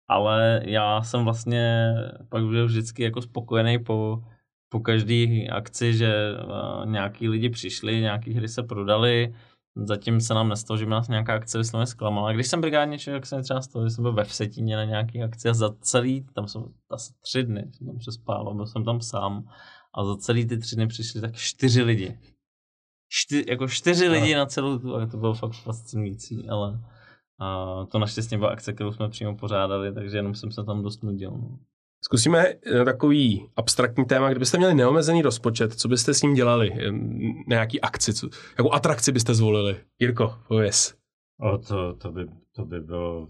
ale 0.08 0.60
já 0.64 1.02
jsem 1.02 1.24
vlastně 1.24 1.94
pak 2.28 2.44
byl 2.44 2.66
vždycky 2.66 3.02
jako 3.02 3.22
spokojený 3.22 3.78
po, 3.78 4.22
po 4.68 4.80
každé 4.80 5.46
akci, 5.52 5.94
že 5.94 6.14
nějaký 6.84 7.28
lidi 7.28 7.50
přišli, 7.50 8.00
nějaký 8.00 8.34
hry 8.34 8.48
se 8.48 8.62
prodali, 8.62 9.34
Zatím 9.76 10.20
se 10.20 10.34
nám 10.34 10.48
nestalo, 10.48 10.78
že 10.78 10.84
by 10.84 10.90
nás 10.90 11.08
nějaká 11.08 11.34
akce 11.34 11.58
vysloveně 11.58 11.86
zklamala. 11.86 12.32
Když 12.32 12.46
jsem 12.46 12.60
brigádně 12.60 12.98
člověk, 12.98 13.26
se 13.26 13.36
mi 13.36 13.42
třeba 13.42 13.60
stalo, 13.60 13.84
že 13.84 13.90
jsem 13.90 14.02
byl 14.02 14.12
ve 14.12 14.24
Vsetíně 14.24 14.76
na 14.76 14.84
nějaký 14.84 15.22
akci 15.22 15.48
a 15.48 15.54
za 15.54 15.74
celý, 15.80 16.26
tam 16.34 16.48
jsem 16.48 16.64
asi 16.90 17.12
tři 17.20 17.42
dny 17.42 17.70
jsem 17.72 17.86
tam 17.86 17.98
přespával, 17.98 18.54
byl 18.54 18.66
jsem 18.66 18.84
tam 18.84 19.00
sám 19.00 19.48
a 19.94 20.04
za 20.04 20.16
celý 20.16 20.46
ty 20.46 20.58
tři 20.58 20.76
dny 20.76 20.86
přišli 20.86 21.20
tak 21.20 21.36
čtyři 21.36 21.82
lidi. 21.82 22.18
Čty, 23.08 23.44
jako 23.48 23.68
čtyři 23.68 24.06
no. 24.06 24.12
lidi 24.12 24.34
na 24.34 24.46
celou 24.46 24.78
tu, 24.78 24.96
a 24.96 25.06
to 25.06 25.16
bylo 25.16 25.34
fakt 25.34 25.52
fascinující, 25.52 26.48
ale 26.48 26.80
a 27.40 27.66
to 27.86 27.98
naštěstí 27.98 28.36
byla 28.36 28.50
akce, 28.50 28.72
kterou 28.72 28.92
jsme 28.92 29.08
přímo 29.08 29.36
pořádali, 29.36 29.94
takže 29.94 30.16
jenom 30.16 30.34
jsem 30.34 30.52
se 30.52 30.64
tam 30.64 30.82
dost 30.82 31.02
nudil. 31.02 31.30
No. 31.30 31.58
Zkusíme 32.04 32.44
na 32.78 32.84
takový 32.84 33.48
abstraktní 33.56 34.04
téma, 34.04 34.30
kdybyste 34.30 34.58
měli 34.58 34.74
neomezený 34.74 35.22
rozpočet, 35.22 35.74
co 35.74 35.88
byste 35.88 36.14
s 36.14 36.22
ním 36.22 36.34
dělali? 36.34 36.70
Nějaký 37.48 37.80
akci, 37.80 38.14
co, 38.14 38.28
jakou 38.58 38.72
atrakci 38.72 39.12
byste 39.12 39.34
zvolili? 39.34 39.76
Jirko, 39.98 40.34
pověz. 40.48 41.00
O, 41.40 41.58
to, 41.58 41.94
to, 41.94 42.12
by, 42.12 42.26
to 42.56 42.64
by 42.64 42.80
bylo 42.80 43.28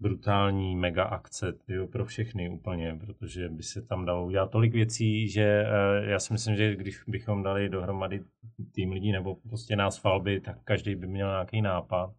brutální 0.00 0.76
mega 0.76 1.04
akce 1.04 1.52
tyjo, 1.52 1.86
pro 1.86 2.04
všechny 2.04 2.50
úplně, 2.50 2.98
protože 3.06 3.48
by 3.48 3.62
se 3.62 3.82
tam 3.82 4.04
dalo 4.04 4.26
udělat 4.26 4.50
tolik 4.50 4.72
věcí, 4.72 5.28
že 5.28 5.64
uh, 5.64 6.08
já 6.08 6.18
si 6.18 6.32
myslím, 6.32 6.56
že 6.56 6.76
když 6.76 7.02
bychom 7.06 7.42
dali 7.42 7.68
dohromady 7.68 8.24
tým 8.72 8.92
lidí 8.92 9.12
nebo 9.12 9.34
prostě 9.34 9.76
nás 9.76 9.98
falby, 9.98 10.40
tak 10.40 10.56
každý 10.64 10.94
by 10.94 11.06
měl 11.06 11.28
nějaký 11.28 11.62
nápad 11.62 12.10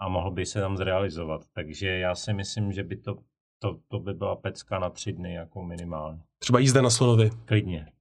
a 0.00 0.08
mohl 0.08 0.30
by 0.30 0.46
se 0.46 0.60
tam 0.60 0.76
zrealizovat. 0.76 1.40
Takže 1.54 1.88
já 1.88 2.14
si 2.14 2.32
myslím, 2.32 2.72
že 2.72 2.84
by 2.84 2.96
to 2.96 3.16
to, 3.62 3.78
to 3.88 3.98
by 3.98 4.14
byla 4.14 4.36
pecka 4.36 4.78
na 4.78 4.90
tři 4.90 5.12
dny 5.12 5.34
jako 5.34 5.62
minimálně. 5.62 6.22
Třeba 6.38 6.58
jízda 6.58 6.82
na 6.82 6.90
slonovi. 6.90 7.30
Klidně. 7.44 7.92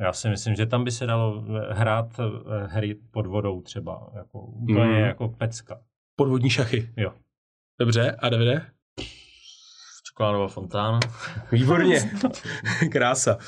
Já 0.00 0.12
si 0.12 0.28
myslím, 0.28 0.54
že 0.54 0.66
tam 0.66 0.84
by 0.84 0.90
se 0.90 1.06
dalo 1.06 1.44
eh, 1.48 1.74
hrát 1.74 2.20
eh, 2.20 2.66
hry 2.66 2.94
pod 2.94 3.26
vodou 3.26 3.60
třeba, 3.60 4.10
jako 4.14 4.40
úplně 4.40 4.84
mm. 4.84 4.92
jako 4.92 5.28
pecka. 5.28 5.80
Podvodní 6.16 6.50
šachy. 6.50 6.92
Jo. 6.96 7.14
Dobře, 7.80 8.16
a 8.18 8.28
Davide? 8.28 8.66
Čokoládová 10.04 10.48
fontána. 10.48 11.00
Výborně. 11.52 12.10
Krása. 12.92 13.38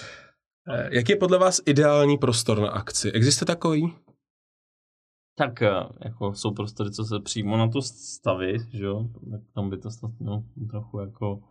Eh, 0.68 0.88
jak 0.92 1.08
je 1.08 1.16
podle 1.16 1.38
vás 1.38 1.60
ideální 1.66 2.18
prostor 2.18 2.60
na 2.60 2.70
akci? 2.70 3.12
Existuje 3.12 3.46
takový? 3.46 3.94
Tak 5.36 5.60
jako 6.04 6.34
jsou 6.34 6.50
prostory, 6.50 6.90
co 6.90 7.04
se 7.04 7.20
přímo 7.20 7.56
na 7.56 7.68
to 7.68 7.82
staví, 7.82 8.58
že 8.72 8.84
jo? 8.84 9.08
Tak 9.30 9.40
tam 9.54 9.70
by 9.70 9.78
to 9.78 9.90
snad 9.90 10.10
mělo 10.20 10.44
trochu 10.70 11.00
jako 11.00 11.42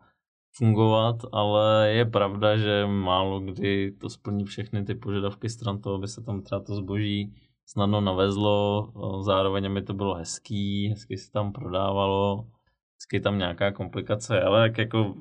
fungovat, 0.58 1.16
ale 1.32 1.92
je 1.92 2.06
pravda, 2.06 2.58
že 2.58 2.86
málo 2.86 3.40
kdy 3.40 3.92
to 3.92 4.10
splní 4.10 4.46
všechny 4.46 4.86
ty 4.86 4.96
požadavky 4.96 5.50
stran 5.50 5.82
toho, 5.82 5.96
aby 5.96 6.08
se 6.08 6.22
tam 6.22 6.42
třeba 6.42 6.62
to 6.62 6.76
zboží 6.76 7.34
snadno 7.66 8.02
navezlo, 8.02 8.92
zároveň 9.22 9.70
mi 9.70 9.82
to 9.82 9.94
bylo 9.94 10.16
hezký, 10.16 10.88
hezky 10.88 11.18
se 11.18 11.32
tam 11.32 11.52
prodávalo, 11.52 12.48
vždycky 12.92 13.20
tam 13.20 13.38
nějaká 13.38 13.72
komplikace, 13.72 14.42
ale 14.42 14.62
jak 14.62 14.78
jako 14.78 15.16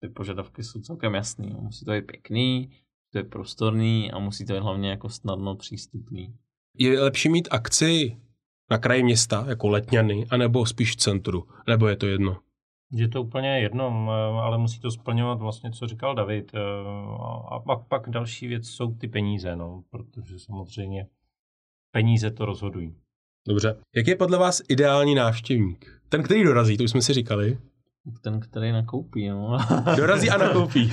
ty 0.00 0.08
požadavky 0.08 0.62
jsou 0.62 0.80
celkem 0.80 1.14
jasný. 1.14 1.56
Musí 1.60 1.84
to 1.84 1.92
být 1.92 2.06
pěkný, 2.06 2.70
to 3.12 3.18
je 3.18 3.24
prostorný 3.24 4.12
a 4.12 4.18
musí 4.18 4.46
to 4.46 4.52
být 4.52 4.62
hlavně 4.62 4.90
jako 4.90 5.08
snadno 5.08 5.56
přístupný. 5.56 6.34
Je 6.78 7.00
lepší 7.00 7.28
mít 7.28 7.48
akci 7.50 8.20
na 8.70 8.78
kraji 8.78 9.02
města, 9.02 9.44
jako 9.48 9.68
Letňany, 9.68 10.26
anebo 10.30 10.66
spíš 10.66 10.92
v 10.92 10.96
centru? 10.96 11.48
Nebo 11.68 11.88
je 11.88 11.96
to 11.96 12.06
jedno? 12.06 12.36
Je 12.96 13.08
to 13.08 13.22
úplně 13.22 13.60
jedno, 13.60 14.10
ale 14.42 14.58
musí 14.58 14.80
to 14.80 14.90
splňovat 14.90 15.38
vlastně, 15.38 15.70
co 15.70 15.86
říkal 15.86 16.14
David. 16.14 16.52
A 17.50 17.58
pak, 17.58 17.78
pak 17.88 18.10
další 18.10 18.46
věc 18.46 18.68
jsou 18.68 18.94
ty 18.94 19.08
peníze, 19.08 19.56
no, 19.56 19.82
protože 19.90 20.38
samozřejmě 20.38 21.06
peníze 21.90 22.30
to 22.30 22.44
rozhodují. 22.44 22.94
Dobře. 23.48 23.76
Jak 23.96 24.06
je 24.06 24.16
podle 24.16 24.38
vás 24.38 24.62
ideální 24.68 25.14
návštěvník? 25.14 26.00
Ten, 26.08 26.22
který 26.22 26.44
dorazí, 26.44 26.76
to 26.76 26.84
už 26.84 26.90
jsme 26.90 27.02
si 27.02 27.12
říkali. 27.12 27.58
Ten, 28.20 28.40
který 28.40 28.72
nakoupí, 28.72 29.28
no. 29.28 29.58
Dorazí 29.96 30.30
a 30.30 30.38
nakoupí. 30.38 30.92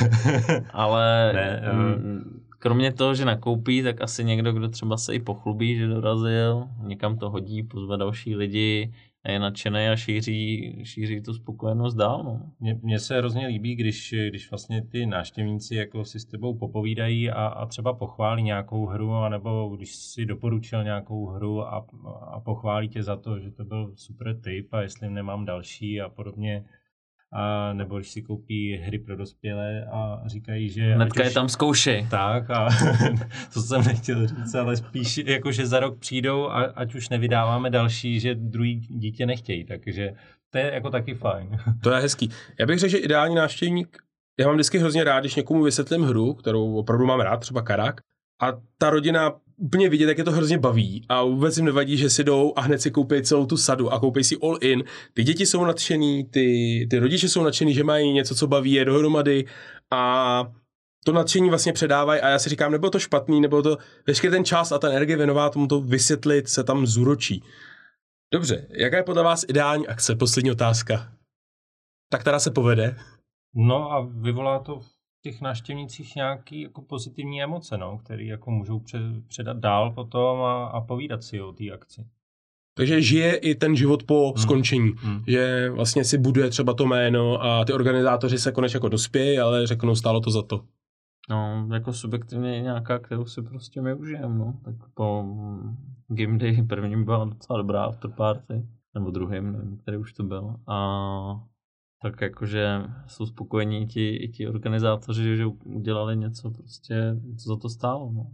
Ale 0.70 1.32
ne, 1.32 1.62
um... 1.72 2.42
kromě 2.58 2.92
toho, 2.92 3.14
že 3.14 3.24
nakoupí, 3.24 3.82
tak 3.82 4.00
asi 4.00 4.24
někdo, 4.24 4.52
kdo 4.52 4.68
třeba 4.68 4.96
se 4.96 5.14
i 5.14 5.20
pochlubí, 5.20 5.76
že 5.76 5.86
dorazil, 5.86 6.68
někam 6.82 7.18
to 7.18 7.30
hodí, 7.30 7.62
pozve 7.62 7.96
další 7.96 8.36
lidi, 8.36 8.92
je 9.28 9.38
nadšený 9.38 9.88
a 9.88 9.96
šíří, 9.96 10.80
šíří 10.84 11.20
tu 11.20 11.34
spokojenost 11.34 11.94
dál. 11.94 12.22
No. 12.24 12.52
Mně, 12.82 12.98
se 12.98 13.18
hrozně 13.18 13.46
líbí, 13.46 13.74
když, 13.74 14.14
když 14.28 14.50
vlastně 14.50 14.82
ty 14.82 15.06
návštěvníci 15.06 15.74
jako 15.74 16.04
si 16.04 16.20
s 16.20 16.24
tebou 16.24 16.58
popovídají 16.58 17.30
a, 17.30 17.46
a 17.46 17.66
třeba 17.66 17.92
pochválí 17.92 18.42
nějakou 18.42 18.86
hru, 18.86 19.14
anebo 19.14 19.76
když 19.76 19.96
si 19.96 20.26
doporučil 20.26 20.84
nějakou 20.84 21.26
hru 21.26 21.62
a, 21.62 21.86
a 22.20 22.40
pochválí 22.40 22.88
tě 22.88 23.02
za 23.02 23.16
to, 23.16 23.38
že 23.38 23.50
to 23.50 23.64
byl 23.64 23.92
super 23.94 24.40
tip 24.40 24.74
a 24.74 24.82
jestli 24.82 25.10
nemám 25.10 25.44
další 25.44 26.00
a 26.00 26.08
podobně 26.08 26.64
a 27.32 27.72
nebo 27.72 27.96
když 27.96 28.10
si 28.10 28.22
koupí 28.22 28.76
hry 28.76 28.98
pro 28.98 29.16
dospělé 29.16 29.84
a 29.84 30.22
říkají, 30.26 30.68
že... 30.68 30.94
Hnedka 30.94 31.24
je 31.24 31.30
tam 31.30 31.48
zkoušej. 31.48 32.06
Tak 32.10 32.50
a 32.50 32.68
to 33.54 33.62
jsem 33.62 33.84
nechtěl 33.84 34.26
říct, 34.26 34.54
ale 34.54 34.76
spíš 34.76 35.16
jako, 35.16 35.52
že 35.52 35.66
za 35.66 35.80
rok 35.80 35.98
přijdou 35.98 36.48
a 36.48 36.62
ať 36.62 36.94
už 36.94 37.08
nevydáváme 37.08 37.70
další, 37.70 38.20
že 38.20 38.34
druhý 38.34 38.80
dítě 38.80 39.26
nechtějí, 39.26 39.64
takže 39.64 40.12
to 40.50 40.58
je 40.58 40.70
jako 40.74 40.90
taky 40.90 41.14
fajn. 41.14 41.58
To 41.82 41.90
je 41.90 42.00
hezký. 42.00 42.30
Já 42.60 42.66
bych 42.66 42.78
řekl, 42.78 42.90
že 42.90 42.98
ideální 42.98 43.34
návštěvník, 43.34 43.98
já 44.40 44.46
mám 44.46 44.54
vždycky 44.54 44.78
hrozně 44.78 45.04
rád, 45.04 45.20
když 45.20 45.34
někomu 45.34 45.62
vysvětlím 45.62 46.02
hru, 46.02 46.34
kterou 46.34 46.74
opravdu 46.74 47.06
mám 47.06 47.20
rád, 47.20 47.36
třeba 47.36 47.62
Karak, 47.62 48.00
a 48.42 48.52
ta 48.78 48.90
rodina 48.90 49.32
úplně 49.62 49.88
vidět, 49.88 50.08
jak 50.08 50.18
je 50.18 50.24
to 50.24 50.32
hrozně 50.32 50.58
baví 50.58 51.06
a 51.08 51.22
vůbec 51.22 51.56
jim 51.56 51.66
nevadí, 51.66 51.96
že 51.96 52.10
si 52.10 52.24
jdou 52.24 52.52
a 52.56 52.60
hned 52.60 52.82
si 52.82 52.90
koupí 52.90 53.22
celou 53.22 53.46
tu 53.46 53.56
sadu 53.56 53.92
a 53.92 54.00
koupí 54.00 54.24
si 54.24 54.36
all 54.42 54.58
in. 54.60 54.84
Ty 55.14 55.24
děti 55.24 55.46
jsou 55.46 55.64
nadšený, 55.64 56.24
ty, 56.24 56.86
ty 56.90 56.98
rodiče 56.98 57.28
jsou 57.28 57.42
nadšený, 57.44 57.74
že 57.74 57.84
mají 57.84 58.12
něco, 58.12 58.34
co 58.34 58.46
baví 58.46 58.72
je 58.72 58.84
dohromady 58.84 59.44
a 59.90 60.44
to 61.04 61.12
nadšení 61.12 61.48
vlastně 61.48 61.72
předávají 61.72 62.20
a 62.20 62.28
já 62.28 62.38
si 62.38 62.48
říkám, 62.48 62.72
nebo 62.72 62.90
to 62.90 62.98
špatný, 62.98 63.40
nebo 63.40 63.62
to 63.62 63.78
veškerý 64.06 64.30
ten 64.30 64.44
čas 64.44 64.72
a 64.72 64.78
ta 64.78 64.88
energie 64.88 65.16
věnová 65.16 65.50
tomu 65.50 65.66
to 65.66 65.80
vysvětlit 65.80 66.48
se 66.48 66.64
tam 66.64 66.86
zúročí. 66.86 67.44
Dobře, 68.32 68.66
jaká 68.70 68.96
je 68.96 69.02
podle 69.02 69.22
vás 69.22 69.44
ideální 69.48 69.88
akce? 69.88 70.14
Poslední 70.14 70.50
otázka. 70.50 71.12
Tak 72.10 72.24
teda 72.24 72.38
se 72.38 72.50
povede. 72.50 72.96
No 73.54 73.92
a 73.92 74.00
vyvolá 74.00 74.58
to 74.58 74.80
těch 75.22 75.40
návštěvnících 75.40 76.16
nějaký 76.16 76.60
jako 76.60 76.82
pozitivní 76.82 77.42
emoce, 77.42 77.78
no, 77.78 77.98
které 77.98 78.24
jako 78.24 78.50
můžou 78.50 78.82
předat 79.28 79.56
dál 79.56 79.90
potom 79.90 80.40
a, 80.40 80.64
a 80.64 80.80
povídat 80.80 81.22
si 81.22 81.40
o 81.40 81.52
té 81.52 81.70
akci. 81.70 82.06
Takže 82.74 83.02
žije 83.02 83.36
i 83.36 83.54
ten 83.54 83.76
život 83.76 84.02
po 84.02 84.28
hmm. 84.28 84.42
skončení, 84.42 84.92
hmm. 84.96 85.24
že 85.26 85.70
vlastně 85.70 86.04
si 86.04 86.18
buduje 86.18 86.50
třeba 86.50 86.74
to 86.74 86.86
jméno 86.86 87.42
a 87.42 87.64
ty 87.64 87.72
organizátoři 87.72 88.38
se 88.38 88.52
konečně 88.52 88.76
jako 88.76 88.88
dospějí, 88.88 89.38
ale 89.38 89.66
řeknou, 89.66 89.94
stálo 89.94 90.20
to 90.20 90.30
za 90.30 90.42
to. 90.42 90.64
No, 91.30 91.68
jako 91.72 91.92
subjektivně 91.92 92.60
nějaká, 92.60 92.98
kterou 92.98 93.24
si 93.24 93.42
prostě 93.42 93.82
my 93.82 93.94
užijeme, 93.94 94.38
no. 94.38 94.54
Tak 94.64 94.74
po 94.94 95.24
Game 96.08 96.38
Day 96.38 96.62
prvním 96.62 97.04
byla 97.04 97.24
docela 97.24 97.56
dobrá 97.56 97.84
afterparty, 97.84 98.66
nebo 98.94 99.10
druhým, 99.10 99.52
nevím, 99.52 99.76
který 99.76 99.96
už 99.96 100.12
to 100.12 100.22
byl. 100.22 100.54
A 100.66 100.76
tak 102.02 102.20
jakože 102.20 102.80
jsou 103.06 103.26
spokojení 103.26 103.86
ti, 103.86 104.16
i 104.16 104.28
ti 104.28 104.48
organizátoři, 104.48 105.36
že 105.36 105.46
udělali 105.64 106.16
něco 106.16 106.50
prostě, 106.50 107.16
co 107.42 107.48
za 107.48 107.56
to 107.56 107.68
stálo. 107.68 108.12
No. 108.12 108.26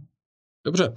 Dobře, 0.65 0.93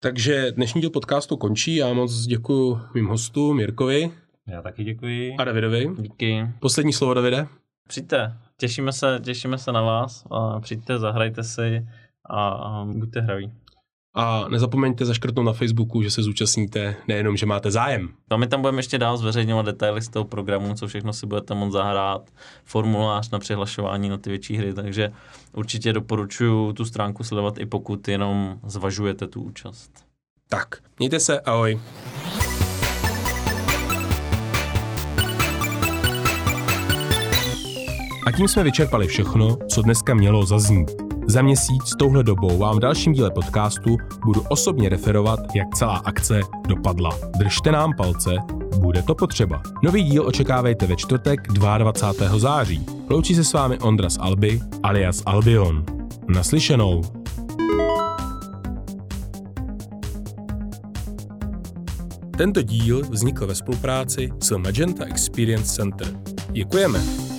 takže 0.00 0.52
dnešní 0.52 0.80
díl 0.80 0.90
podcastu 0.90 1.36
končí. 1.36 1.76
Já 1.76 1.92
moc 1.92 2.26
děkuji 2.26 2.80
mým 2.94 3.06
hostům, 3.06 3.56
Mirkovi. 3.56 4.10
Já 4.46 4.62
taky 4.62 4.84
děkuji. 4.84 5.36
A 5.38 5.44
Davidovi. 5.44 5.88
Díky. 5.98 6.48
Poslední 6.60 6.92
slovo, 6.92 7.14
Davide. 7.14 7.46
Přijďte, 7.88 8.36
těšíme 8.56 8.92
se, 8.92 9.20
těšíme 9.24 9.58
se 9.58 9.72
na 9.72 9.82
vás. 9.82 10.26
A 10.30 10.60
přijďte, 10.60 10.98
zahrajte 10.98 11.44
si 11.44 11.88
a, 12.26 12.48
a 12.48 12.84
buďte 12.84 13.20
hraví. 13.20 13.52
A 14.14 14.48
nezapomeňte 14.48 15.04
zaškrtnout 15.04 15.46
na 15.46 15.52
Facebooku, 15.52 16.02
že 16.02 16.10
se 16.10 16.22
zúčastníte, 16.22 16.96
nejenom, 17.08 17.36
že 17.36 17.46
máte 17.46 17.70
zájem. 17.70 18.08
A 18.30 18.36
my 18.36 18.46
tam 18.46 18.60
budeme 18.60 18.78
ještě 18.78 18.98
dál 18.98 19.16
zveřejňovat 19.16 19.66
detaily 19.66 20.02
z 20.02 20.08
toho 20.08 20.24
programu, 20.24 20.74
co 20.74 20.88
všechno 20.88 21.12
si 21.12 21.26
budete 21.26 21.54
moct 21.54 21.72
zahrát, 21.72 22.30
formulář 22.64 23.30
na 23.30 23.38
přihlašování 23.38 24.08
na 24.08 24.18
ty 24.18 24.30
větší 24.30 24.56
hry, 24.56 24.74
takže 24.74 25.12
určitě 25.52 25.92
doporučuji 25.92 26.72
tu 26.72 26.84
stránku 26.84 27.24
sledovat 27.24 27.58
i 27.58 27.66
pokud 27.66 28.08
jenom 28.08 28.58
zvažujete 28.66 29.26
tu 29.26 29.42
účast. 29.42 29.90
Tak, 30.48 30.68
mějte 30.98 31.20
se, 31.20 31.40
ahoj. 31.40 31.80
A 38.26 38.32
tím 38.36 38.48
jsme 38.48 38.62
vyčerpali 38.62 39.06
všechno, 39.06 39.56
co 39.68 39.82
dneska 39.82 40.14
mělo 40.14 40.46
zaznít. 40.46 41.11
Za 41.26 41.42
měsíc 41.42 41.82
s 41.86 41.96
touhle 41.98 42.22
dobou 42.22 42.58
vám 42.58 42.76
v 42.76 42.80
dalším 42.80 43.12
díle 43.12 43.30
podcastu 43.30 43.96
budu 44.24 44.40
osobně 44.48 44.88
referovat, 44.88 45.40
jak 45.54 45.74
celá 45.74 45.96
akce 45.96 46.40
dopadla. 46.68 47.10
Držte 47.38 47.72
nám 47.72 47.92
palce, 47.96 48.36
bude 48.78 49.02
to 49.02 49.14
potřeba. 49.14 49.62
Nový 49.82 50.02
díl 50.02 50.26
očekávejte 50.26 50.86
ve 50.86 50.96
čtvrtek 50.96 51.40
22. 51.48 52.38
září. 52.38 52.86
Loučí 53.10 53.34
se 53.34 53.44
s 53.44 53.52
vámi 53.52 53.78
Ondras 53.78 54.18
Alby 54.20 54.60
alias 54.82 55.22
Albion. 55.26 55.84
Naslyšenou. 56.28 57.02
Tento 62.36 62.62
díl 62.62 63.02
vznikl 63.10 63.46
ve 63.46 63.54
spolupráci 63.54 64.28
s 64.40 64.56
Magenta 64.56 65.04
Experience 65.04 65.74
Center. 65.74 66.08
Děkujeme. 66.52 67.31